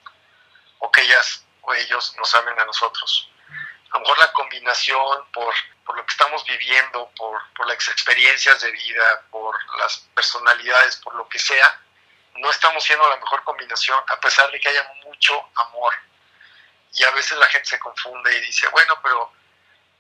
o 0.79 0.91
que 0.91 1.03
ellas 1.03 1.45
o 1.63 1.75
ellos 1.75 2.15
nos 2.17 2.35
amen 2.35 2.59
a 2.59 2.65
nosotros. 2.65 3.31
A 3.91 3.99
lo 3.99 4.01
mejor 4.01 4.19
la 4.19 4.33
combinación 4.33 5.25
por, 5.33 5.55
por 5.85 5.97
lo 5.97 6.05
que 6.07 6.13
estamos 6.13 6.45
viviendo, 6.45 7.11
por, 7.17 7.41
las 7.67 7.89
experiencias 7.89 8.61
de 8.61 8.71
vida, 8.71 9.23
por 9.31 9.57
las 9.79 9.99
personalidades, 10.15 10.97
por 10.97 11.15
lo 11.15 11.29
que 11.29 11.39
sea, 11.39 11.81
no 12.37 12.51
estamos 12.51 12.83
siendo 12.83 13.09
la 13.09 13.17
mejor 13.17 13.43
combinación, 13.45 14.03
a 14.09 14.21
pesar 14.21 14.51
de 14.51 14.61
que 14.61 14.69
haya 14.69 14.93
mucho 15.05 15.49
amor. 15.55 15.95
Y 16.95 17.05
a 17.05 17.11
veces 17.13 17.39
la 17.39 17.47
gente 17.47 17.69
se 17.69 17.79
confunde 17.79 18.37
y 18.37 18.41
dice, 18.41 18.69
bueno, 18.69 18.99
pero 19.03 19.33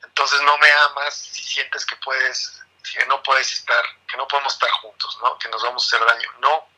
entonces 0.02 0.40
no 0.42 0.58
me 0.58 0.70
amas 0.70 1.14
si 1.14 1.42
sientes 1.44 1.86
que 1.86 1.96
puedes, 1.96 2.62
que 2.92 3.06
no 3.06 3.22
puedes 3.22 3.52
estar, 3.52 3.84
que 4.08 4.16
no 4.16 4.26
podemos 4.26 4.52
estar 4.52 4.70
juntos, 4.70 5.18
¿no? 5.22 5.38
Que 5.38 5.48
nos 5.48 5.62
vamos 5.62 5.84
a 5.84 5.96
hacer 5.96 6.06
daño. 6.06 6.32
No, 6.40 6.68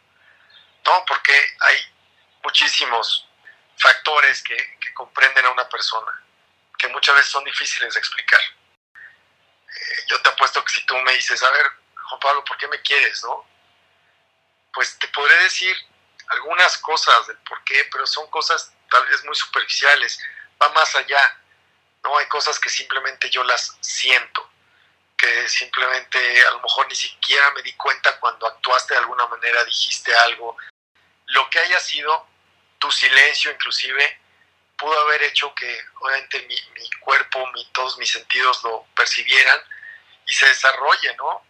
no, 0.84 1.04
porque 1.06 1.32
hay 1.60 1.78
muchísimos 2.42 3.26
factores 3.76 4.42
que, 4.42 4.74
comprenden 4.94 5.44
a 5.46 5.50
una 5.50 5.68
persona, 5.68 6.22
que 6.78 6.86
muchas 6.88 7.16
veces 7.16 7.32
son 7.32 7.42
difíciles 7.42 7.94
de 7.94 7.98
explicar. 7.98 8.40
Yo 10.08 10.20
te 10.22 10.28
apuesto 10.28 10.64
que 10.64 10.72
si 10.72 10.86
tú 10.86 10.96
me 10.98 11.12
dices, 11.14 11.42
a 11.42 11.50
ver, 11.50 11.66
Juan 12.08 12.20
Pablo, 12.20 12.44
¿por 12.44 12.56
qué 12.56 12.68
me 12.68 12.80
quieres, 12.82 13.22
no? 13.24 13.46
Pues 14.72 14.98
te 14.98 15.08
podré 15.08 15.36
decir 15.42 15.76
algunas 16.28 16.78
cosas 16.78 17.26
del 17.26 17.38
por 17.38 17.62
qué, 17.64 17.88
pero 17.90 18.06
son 18.06 18.28
cosas 18.30 18.72
tal 18.90 19.06
vez 19.06 19.24
muy 19.24 19.34
superficiales, 19.34 20.20
va 20.62 20.68
más 20.70 20.94
allá, 20.94 21.40
¿no? 22.02 22.16
Hay 22.18 22.26
cosas 22.26 22.58
que 22.58 22.68
simplemente 22.68 23.30
yo 23.30 23.42
las 23.44 23.76
siento, 23.80 24.48
que 25.16 25.48
simplemente 25.48 26.46
a 26.46 26.50
lo 26.52 26.60
mejor 26.60 26.88
ni 26.88 26.94
siquiera 26.94 27.50
me 27.52 27.62
di 27.62 27.72
cuenta 27.74 28.18
cuando 28.20 28.46
actuaste 28.46 28.94
de 28.94 29.00
alguna 29.00 29.26
manera, 29.26 29.64
dijiste 29.64 30.14
algo, 30.14 30.56
lo 31.26 31.48
que 31.50 31.58
haya 31.58 31.80
sido, 31.80 32.26
tu 32.78 32.90
silencio 32.90 33.50
inclusive, 33.50 34.20
pudo 34.84 35.00
haber 35.00 35.22
hecho 35.22 35.54
que 35.54 35.80
obviamente 36.00 36.40
mi, 36.42 36.56
mi 36.78 36.90
cuerpo, 37.00 37.46
mi, 37.54 37.64
todos 37.72 37.96
mis 37.96 38.10
sentidos 38.10 38.62
lo 38.64 38.86
percibieran 38.94 39.58
y 40.26 40.34
se 40.34 40.46
desarrolle, 40.46 41.16
¿no? 41.16 41.42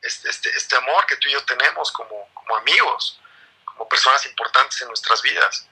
Este, 0.00 0.30
este, 0.30 0.48
este 0.56 0.76
amor 0.76 1.04
que 1.04 1.16
tú 1.16 1.28
y 1.28 1.32
yo 1.32 1.44
tenemos 1.44 1.92
como, 1.92 2.26
como 2.32 2.56
amigos, 2.56 3.20
como 3.66 3.86
personas 3.86 4.24
importantes 4.24 4.80
en 4.80 4.88
nuestras 4.88 5.20
vidas. 5.20 5.68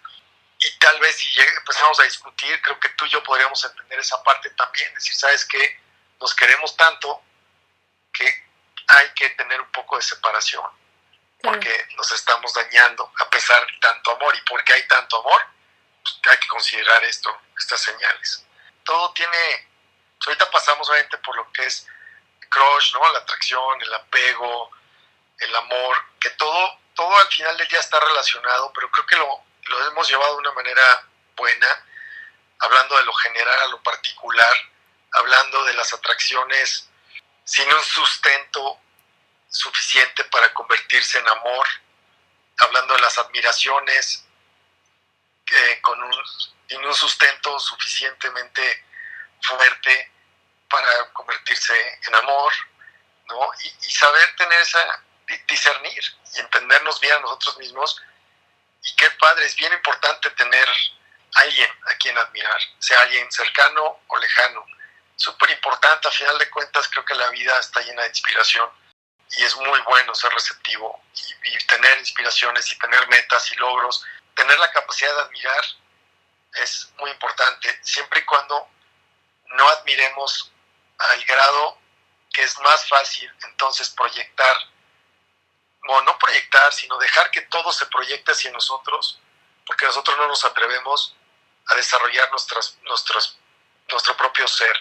Y 0.59 0.79
tal 0.79 1.01
vez 1.01 1.17
si 1.17 1.31
empezamos 1.41 1.99
a 1.99 2.03
discutir, 2.03 2.61
creo 2.61 2.79
que 2.79 2.91
tú 2.91 3.07
y 3.07 3.09
yo 3.09 3.23
podríamos 3.23 3.65
entender 3.65 4.01
esa 4.01 4.23
parte 4.23 4.51
también, 4.51 4.93
decir, 4.93 5.15
¿sabes 5.15 5.47
qué? 5.47 5.81
Nos 6.21 6.35
queremos 6.35 6.77
tanto 6.77 7.23
que 8.13 8.27
hay 8.89 9.09
que 9.15 9.31
tener 9.31 9.63
un 9.63 9.73
poco 9.73 9.97
de 9.97 10.03
separación, 10.03 10.65
porque 11.41 11.87
nos 11.97 12.13
estamos 12.13 12.53
dañando 12.53 13.11
a 13.19 13.31
pesar 13.31 13.65
de 13.67 13.79
tanto 13.81 14.11
amor. 14.11 14.37
Y 14.37 14.43
porque 14.43 14.75
hay 14.75 14.87
tanto 14.89 15.21
amor, 15.21 15.41
hay 16.29 16.37
que 16.39 16.49
considerar 16.49 17.03
esto, 17.05 17.37
estas 17.57 17.81
señales. 17.81 18.45
Todo 18.85 19.13
tiene, 19.13 19.69
ahorita 20.27 20.51
pasamos 20.51 20.89
obviamente 20.89 21.19
por 21.19 21.37
lo 21.37 21.51
que 21.53 21.67
es 21.67 21.87
crush, 22.49 22.95
¿no? 22.95 23.13
La 23.13 23.19
atracción, 23.19 23.83
el 23.83 23.95
apego, 23.95 24.71
el 25.39 25.55
amor, 25.57 25.97
que 26.21 26.31
todo, 26.31 26.79
todo 26.95 27.17
al 27.19 27.29
final 27.29 27.57
del 27.57 27.69
día 27.69 27.81
está 27.81 28.01
relacionado, 28.01 28.73
pero 28.73 28.91
creo 28.91 29.07
que 29.07 29.17
lo, 29.17 29.45
lo 29.65 29.87
hemos 29.89 30.09
llevado 30.09 30.35
de 30.35 30.41
una 30.41 30.53
manera 30.53 31.07
buena, 31.37 31.85
hablando 32.61 32.97
de 32.97 33.05
lo 33.05 33.13
general 33.15 33.61
a 33.63 33.69
lo 33.69 33.83
particular, 33.83 34.57
hablando 35.13 35.65
de 35.65 35.75
las 35.75 35.93
atracciones 35.93 36.89
sin 37.45 37.73
un 37.73 37.83
sustento 37.83 38.79
suficiente 39.49 40.25
para 40.25 40.53
convertirse 40.53 41.19
en 41.19 41.29
amor, 41.29 41.67
hablando 42.59 42.95
de 42.95 43.01
las 43.01 43.17
admiraciones 43.19 44.28
eh, 45.51 45.81
con 45.81 46.03
un, 46.03 46.13
un 46.85 46.95
sustento 46.95 47.59
suficientemente 47.59 48.85
fuerte 49.43 50.13
para 50.69 51.13
convertirse 51.13 51.75
en 52.07 52.15
amor, 52.15 52.53
¿no? 53.29 53.51
Y, 53.63 53.91
saber 53.91 54.37
tener 54.37 54.61
esa, 54.61 55.03
discernir 55.47 56.03
y 56.35 56.41
entendernos 56.41 57.01
bien 57.01 57.15
a 57.15 57.21
nosotros 57.21 57.59
mismos. 57.59 58.01
Y 58.83 58.95
qué 58.95 59.11
padre, 59.13 59.47
es 59.47 59.57
bien 59.57 59.73
importante 59.73 60.31
tener 60.31 60.69
alguien 61.35 61.71
a 61.87 61.95
quien 61.95 62.17
admirar, 62.17 62.61
sea 62.79 63.01
alguien 63.01 63.31
cercano 63.33 64.01
o 64.07 64.19
lejano. 64.19 64.65
Súper 65.17 65.51
importante, 65.51 66.07
a 66.07 66.13
final 66.13 66.39
de 66.39 66.49
cuentas 66.51 66.89
creo 66.89 67.05
que 67.05 67.15
la 67.15 67.29
vida 67.31 67.59
está 67.59 67.81
llena 67.81 68.03
de 68.03 68.09
inspiración 68.09 68.71
y 69.31 69.43
es 69.43 69.57
muy 69.57 69.81
bueno 69.81 70.15
ser 70.15 70.33
receptivo 70.33 71.03
y 71.43 71.59
tener 71.67 71.99
inspiraciones 71.99 72.71
y 72.71 72.79
tener 72.79 73.07
metas 73.09 73.51
y 73.53 73.57
logros, 73.57 74.05
tener 74.39 74.59
la 74.61 74.71
capacidad 74.71 75.13
de 75.17 75.23
admirar 75.23 75.65
es 76.55 76.93
muy 76.99 77.11
importante, 77.11 77.77
siempre 77.83 78.21
y 78.21 78.25
cuando 78.25 78.69
no 79.47 79.69
admiremos 79.69 80.53
al 80.97 81.25
grado 81.25 81.79
que 82.33 82.45
es 82.45 82.57
más 82.61 82.89
fácil 82.89 83.29
entonces 83.43 83.91
proyectar, 83.91 84.57
o 85.89 86.03
no 86.03 86.17
proyectar, 86.19 86.73
sino 86.73 86.99
dejar 86.99 87.33
que 87.33 87.41
todo 87.43 87.73
se 87.73 87.87
proyecte 87.87 88.31
hacia 88.31 88.53
nosotros, 88.53 89.21
porque 89.67 89.87
nosotros 89.87 90.17
no 90.19 90.29
nos 90.29 90.45
atrevemos 90.45 91.17
a 91.67 91.75
desarrollar 91.75 92.31
nuestros, 92.31 92.79
nuestro 93.89 94.17
propio 94.17 94.47
ser 94.47 94.77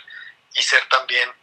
y 0.54 0.62
ser 0.62 0.88
también 0.89 1.34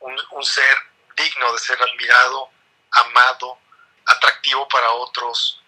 un 0.00 0.44
ser 0.44 0.78
digno 1.16 1.52
de 1.52 1.58
ser 1.58 1.82
admirado, 1.82 2.50
amado, 2.92 3.58
atractivo 4.06 4.68
para 4.68 4.90
otros, 4.92 5.60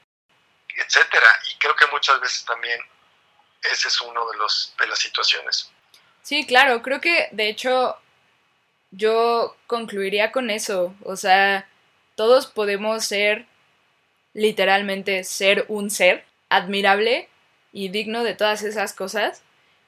etcétera. 0.80 1.26
Y 1.50 1.58
creo 1.58 1.74
que 1.76 1.86
muchas 1.92 2.20
veces 2.20 2.44
también 2.44 2.80
ese 3.62 3.88
es 3.88 4.00
uno 4.00 4.30
de 4.30 4.38
los 4.38 4.74
de 4.78 4.86
las 4.86 4.98
situaciones. 4.98 5.70
Sí, 6.22 6.46
claro, 6.46 6.82
creo 6.82 7.00
que 7.00 7.28
de 7.32 7.48
hecho 7.48 7.96
yo 8.90 9.56
concluiría 9.66 10.32
con 10.32 10.50
eso. 10.50 10.94
O 11.02 11.16
sea, 11.16 11.68
todos 12.14 12.46
podemos 12.46 13.04
ser, 13.04 13.46
literalmente, 14.34 15.24
ser 15.24 15.64
un 15.68 15.90
ser 15.90 16.24
admirable 16.48 17.28
y 17.72 17.88
digno 17.88 18.24
de 18.24 18.34
todas 18.34 18.62
esas 18.62 18.92
cosas. 18.92 19.42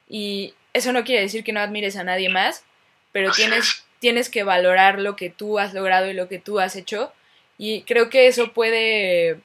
Y 0.09 0.55
eso 0.73 0.93
no 0.93 1.05
quiere 1.05 1.23
decir 1.23 1.45
que 1.45 1.53
no 1.53 1.61
admires 1.61 1.97
a 1.97 2.05
nadie 2.05 2.29
más, 2.29 2.65
pero 3.13 3.33
tienes, 3.33 3.85
tienes 3.99 4.29
que 4.29 4.43
valorar 4.43 4.99
lo 4.99 5.17
que 5.17 5.31
tú 5.31 5.59
has 5.59 5.75
logrado 5.75 6.09
y 6.09 6.15
lo 6.15 6.29
que 6.29 6.39
tú 6.39 6.61
has 6.61 6.77
hecho. 6.77 7.13
Y 7.59 7.83
creo 7.83 8.11
que 8.11 8.27
eso 8.27 8.53
puede 8.53 9.41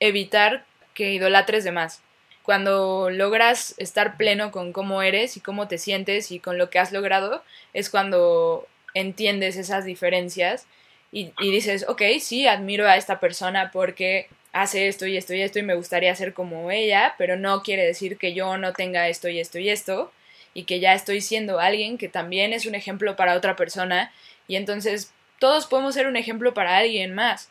evitar 0.00 0.64
que 0.94 1.12
idolatres 1.12 1.64
de 1.64 1.72
más. 1.72 2.02
Cuando 2.42 3.10
logras 3.10 3.74
estar 3.76 4.16
pleno 4.16 4.50
con 4.50 4.72
cómo 4.72 5.02
eres 5.02 5.36
y 5.36 5.40
cómo 5.40 5.68
te 5.68 5.78
sientes 5.78 6.32
y 6.32 6.40
con 6.40 6.58
lo 6.58 6.70
que 6.70 6.78
has 6.78 6.90
logrado, 6.90 7.44
es 7.74 7.90
cuando 7.90 8.66
entiendes 8.94 9.56
esas 9.56 9.84
diferencias 9.84 10.66
y, 11.12 11.32
dices, 11.38 11.84
ok, 11.88 12.02
sí, 12.20 12.46
admiro 12.46 12.88
a 12.88 12.96
esta 12.96 13.20
persona 13.20 13.70
porque 13.72 14.28
hace 14.52 14.88
esto 14.88 15.06
y 15.06 15.16
esto 15.16 15.34
y 15.34 15.42
esto 15.42 15.58
y 15.58 15.62
me 15.62 15.74
gustaría 15.74 16.14
ser 16.14 16.34
como 16.34 16.70
ella, 16.70 17.14
pero 17.18 17.36
no 17.36 17.62
quiere 17.62 17.84
decir 17.84 18.16
que 18.16 18.32
yo 18.32 18.56
no 18.58 18.72
tenga 18.72 19.08
esto 19.08 19.28
y 19.28 19.38
esto 19.40 19.58
y 19.58 19.68
esto 19.68 20.12
y 20.54 20.64
que 20.64 20.80
ya 20.80 20.94
estoy 20.94 21.20
siendo 21.20 21.60
alguien 21.60 21.98
que 21.98 22.08
también 22.08 22.52
es 22.52 22.66
un 22.66 22.74
ejemplo 22.74 23.16
para 23.16 23.36
otra 23.36 23.54
persona. 23.56 24.12
Y 24.48 24.56
entonces 24.56 25.12
todos 25.38 25.66
podemos 25.66 25.94
ser 25.94 26.06
un 26.06 26.16
ejemplo 26.16 26.54
para 26.54 26.76
alguien 26.76 27.14
más 27.14 27.50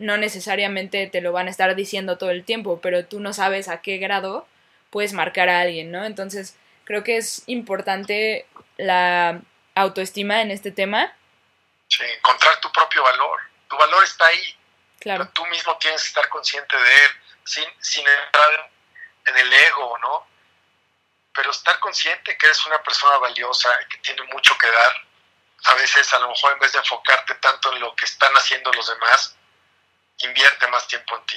no 0.00 0.16
necesariamente 0.16 1.06
te 1.08 1.20
lo 1.20 1.30
van 1.30 1.46
a 1.46 1.50
estar 1.50 1.76
diciendo 1.76 2.16
todo 2.16 2.30
el 2.30 2.42
tiempo, 2.42 2.80
pero 2.80 3.04
tú 3.04 3.20
no 3.20 3.34
sabes 3.34 3.68
a 3.68 3.82
qué 3.82 3.98
grado 3.98 4.48
puedes 4.88 5.12
marcar 5.12 5.50
a 5.50 5.60
alguien, 5.60 5.92
¿no? 5.92 6.04
Entonces, 6.06 6.56
creo 6.84 7.04
que 7.04 7.18
es 7.18 7.42
importante 7.46 8.46
la 8.78 9.40
autoestima 9.74 10.40
en 10.40 10.50
este 10.50 10.70
tema. 10.70 11.14
Sí, 11.86 12.02
encontrar 12.16 12.58
tu 12.60 12.72
propio 12.72 13.02
valor. 13.02 13.40
Tu 13.68 13.76
valor 13.76 14.02
está 14.02 14.26
ahí. 14.26 14.56
Claro. 15.00 15.28
tú 15.32 15.44
mismo 15.46 15.76
tienes 15.78 16.02
que 16.02 16.08
estar 16.08 16.28
consciente 16.28 16.76
de 16.76 16.94
él, 16.94 17.10
sin, 17.44 17.64
sin 17.80 18.06
entrar 18.06 18.70
en 19.26 19.36
el 19.36 19.52
ego, 19.52 19.98
¿no? 19.98 20.26
Pero 21.34 21.50
estar 21.50 21.78
consciente 21.78 22.36
que 22.36 22.46
eres 22.46 22.66
una 22.66 22.82
persona 22.82 23.16
valiosa 23.18 23.70
y 23.82 23.88
que 23.88 23.98
tiene 23.98 24.22
mucho 24.24 24.56
que 24.58 24.66
dar. 24.66 24.92
A 25.64 25.74
veces, 25.74 26.12
a 26.12 26.18
lo 26.18 26.28
mejor, 26.28 26.52
en 26.52 26.58
vez 26.58 26.72
de 26.72 26.78
enfocarte 26.78 27.34
tanto 27.34 27.72
en 27.72 27.80
lo 27.80 27.94
que 27.94 28.06
están 28.06 28.32
haciendo 28.34 28.72
los 28.72 28.88
demás, 28.88 29.36
invierte 30.26 30.66
más 30.70 30.86
tiempo 30.86 31.16
en 31.16 31.26
ti. 31.26 31.36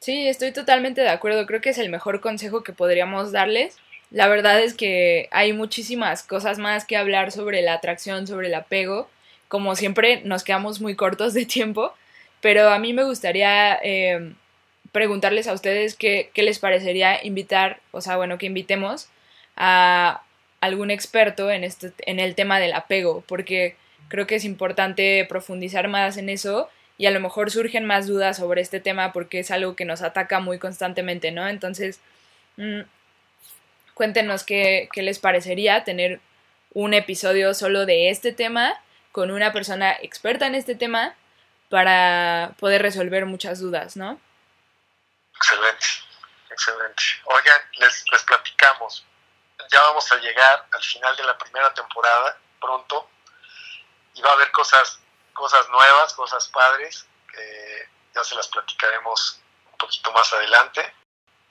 Sí, 0.00 0.28
estoy 0.28 0.52
totalmente 0.52 1.00
de 1.00 1.08
acuerdo. 1.08 1.46
Creo 1.46 1.60
que 1.60 1.70
es 1.70 1.78
el 1.78 1.88
mejor 1.88 2.20
consejo 2.20 2.62
que 2.62 2.72
podríamos 2.72 3.32
darles. 3.32 3.76
La 4.10 4.28
verdad 4.28 4.60
es 4.60 4.74
que 4.74 5.28
hay 5.32 5.52
muchísimas 5.52 6.22
cosas 6.22 6.58
más 6.58 6.84
que 6.84 6.96
hablar 6.96 7.32
sobre 7.32 7.62
la 7.62 7.74
atracción, 7.74 8.26
sobre 8.26 8.48
el 8.48 8.54
apego. 8.54 9.10
Como 9.48 9.74
siempre, 9.74 10.20
nos 10.24 10.44
quedamos 10.44 10.80
muy 10.80 10.94
cortos 10.94 11.34
de 11.34 11.46
tiempo. 11.46 11.94
Pero 12.40 12.70
a 12.70 12.78
mí 12.78 12.92
me 12.92 13.04
gustaría 13.04 13.78
eh, 13.82 14.32
preguntarles 14.92 15.48
a 15.48 15.52
ustedes 15.52 15.96
qué, 15.96 16.30
qué 16.34 16.42
les 16.42 16.58
parecería 16.58 17.24
invitar, 17.24 17.80
o 17.90 18.00
sea, 18.00 18.16
bueno, 18.16 18.38
que 18.38 18.46
invitemos 18.46 19.08
a 19.56 20.22
algún 20.60 20.90
experto 20.90 21.50
en, 21.50 21.64
este, 21.64 21.92
en 21.98 22.20
el 22.20 22.34
tema 22.34 22.60
del 22.60 22.74
apego, 22.74 23.24
porque 23.26 23.76
creo 24.08 24.26
que 24.26 24.36
es 24.36 24.44
importante 24.44 25.26
profundizar 25.28 25.88
más 25.88 26.16
en 26.16 26.28
eso 26.28 26.68
y 26.98 27.06
a 27.06 27.10
lo 27.10 27.20
mejor 27.20 27.50
surgen 27.50 27.84
más 27.84 28.06
dudas 28.06 28.38
sobre 28.38 28.62
este 28.62 28.80
tema 28.80 29.12
porque 29.12 29.40
es 29.40 29.50
algo 29.50 29.76
que 29.76 29.84
nos 29.84 30.02
ataca 30.02 30.40
muy 30.40 30.58
constantemente, 30.58 31.30
¿no? 31.30 31.46
Entonces, 31.48 32.00
mm, 32.56 32.82
cuéntenos 33.94 34.44
qué, 34.44 34.88
qué 34.92 35.02
les 35.02 35.18
parecería 35.18 35.84
tener 35.84 36.20
un 36.72 36.94
episodio 36.94 37.54
solo 37.54 37.86
de 37.86 38.10
este 38.10 38.32
tema 38.32 38.80
con 39.12 39.30
una 39.30 39.52
persona 39.52 39.92
experta 39.92 40.46
en 40.46 40.54
este 40.54 40.74
tema 40.74 41.14
para 41.70 42.52
poder 42.58 42.82
resolver 42.82 43.26
muchas 43.26 43.60
dudas, 43.60 43.96
¿no? 43.96 44.20
Excelente, 45.36 45.86
excelente. 46.50 47.02
Oigan, 47.24 47.60
les, 47.78 48.04
les 48.12 48.22
platicamos. 48.22 49.06
Ya 49.70 49.80
vamos 49.80 50.10
a 50.12 50.16
llegar 50.16 50.66
al 50.70 50.82
final 50.82 51.16
de 51.16 51.24
la 51.24 51.36
primera 51.38 51.72
temporada 51.74 52.38
pronto 52.60 53.08
y 54.14 54.22
va 54.22 54.30
a 54.30 54.34
haber 54.34 54.50
cosas 54.52 55.00
cosas 55.36 55.68
nuevas, 55.68 56.14
cosas 56.14 56.48
padres, 56.48 57.06
que 57.30 57.88
ya 58.14 58.24
se 58.24 58.34
las 58.34 58.48
platicaremos 58.48 59.38
un 59.70 59.78
poquito 59.78 60.10
más 60.12 60.32
adelante. 60.32 60.94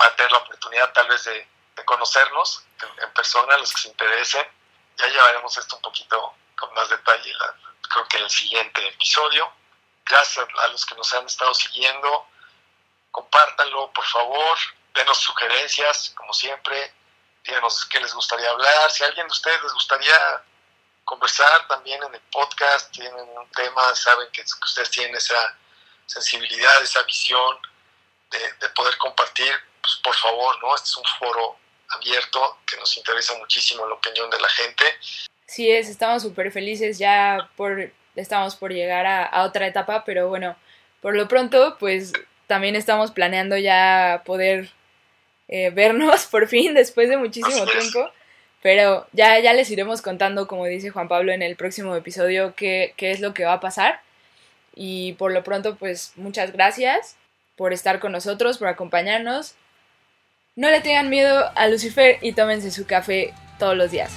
Va 0.02 0.08
a 0.08 0.16
tener 0.16 0.32
la 0.32 0.40
oportunidad 0.40 0.92
tal 0.92 1.08
vez 1.08 1.24
de, 1.24 1.48
conocernos 1.86 2.66
en, 3.02 3.14
persona, 3.14 3.58
los 3.58 3.72
que 3.74 3.82
se 3.82 3.88
interesen. 3.90 4.46
Ya 4.98 5.08
llevaremos 5.08 5.56
esto 5.58 5.76
un 5.76 5.82
poquito 5.84 6.36
con 6.58 6.74
más 6.74 6.90
detalle. 6.90 7.32
creo 7.90 8.08
en 8.12 8.24
el 8.24 8.30
siguiente 8.30 8.88
episodio. 8.88 9.52
Gracias 10.04 10.48
a 10.58 10.68
los 10.68 10.86
que 10.86 10.96
nos 10.96 11.14
han 11.14 11.26
estado 11.26 11.54
siguiendo. 11.54 12.28
Compártanlo, 13.12 13.92
por 13.94 14.06
favor. 14.06 14.58
Denos 14.94 15.20
sugerencias, 15.20 16.12
como 16.16 16.34
siempre. 16.34 16.94
Díganos 17.44 17.86
qué 17.86 18.00
les 18.00 18.14
gustaría 18.14 18.50
hablar. 18.50 18.90
Si 18.90 19.04
a 19.04 19.08
alguien 19.08 19.28
de 19.28 19.32
ustedes 19.32 19.62
les 19.62 19.74
gustaría 19.74 20.44
conversar 21.06 21.68
también 21.68 22.02
en 22.04 22.14
el 22.14 22.22
podcast, 22.32 22.92
tienen 22.92 23.14
un 23.14 23.50
tema, 23.52 23.96
saben 23.96 24.28
que, 24.34 24.42
ustedes 24.42 24.90
tienen 24.90 25.16
esa 25.16 25.58
sensibilidad, 26.06 26.82
esa 26.84 27.04
visión 27.04 27.58
de, 28.32 28.70
poder 28.70 28.98
compartir, 28.98 29.54
pues 29.82 29.96
por 30.04 30.16
favor, 30.16 30.62
¿no? 30.62 30.76
Este 30.76 30.90
es 30.90 30.98
un 30.98 31.04
foro 31.20 31.58
abierto 31.90 32.60
que 32.68 32.76
nos 32.78 32.98
interesa 32.98 33.34
muchísimo 33.38 33.88
la 33.88 33.94
opinión 33.94 34.30
de 34.30 34.40
la 34.40 34.50
gente. 34.50 34.84
Sí 35.48 35.72
es, 35.72 35.88
estamos 35.88 36.24
súper 36.24 36.52
felices 36.52 36.98
ya 36.98 37.50
por, 37.56 37.92
estamos 38.16 38.56
por 38.56 38.74
llegar 38.74 39.06
a, 39.06 39.44
otra 39.44 39.68
etapa, 39.68 40.04
pero 40.04 40.28
bueno, 40.28 40.58
por 41.02 41.16
lo 41.16 41.28
pronto, 41.28 41.78
pues 41.80 42.12
también 42.48 42.76
estamos 42.76 43.12
planeando 43.12 43.58
ya 43.58 44.24
poder 44.26 44.72
eh, 45.48 45.70
vernos 45.70 46.26
por 46.32 46.48
fin 46.48 46.74
después 46.74 47.10
de 47.10 47.18
muchísimo 47.18 47.66
tiempo. 47.68 48.12
Pero 48.66 49.06
ya, 49.12 49.38
ya 49.38 49.54
les 49.54 49.70
iremos 49.70 50.02
contando, 50.02 50.48
como 50.48 50.66
dice 50.66 50.90
Juan 50.90 51.08
Pablo 51.08 51.32
en 51.32 51.44
el 51.44 51.56
próximo 51.56 51.96
episodio, 51.96 52.56
qué, 52.56 52.96
qué 52.98 53.12
es 53.12 53.20
lo 53.20 53.32
que 53.32 53.46
va 53.46 53.54
a 53.54 53.60
pasar. 53.60 54.00
Y 54.74 55.14
por 55.20 55.32
lo 55.32 55.44
pronto, 55.44 55.76
pues 55.76 56.14
muchas 56.16 56.52
gracias 56.52 57.16
por 57.56 57.74
estar 57.74 58.00
con 58.00 58.12
nosotros, 58.12 58.58
por 58.58 58.68
acompañarnos. 58.68 59.54
No 60.56 60.72
le 60.72 60.82
tengan 60.82 61.12
miedo 61.12 61.52
a 61.54 61.68
Lucifer 61.68 62.18
y 62.24 62.34
tómense 62.34 62.72
su 62.72 62.88
café 62.88 63.36
todos 63.60 63.78
los 63.78 63.92
días. 63.92 64.12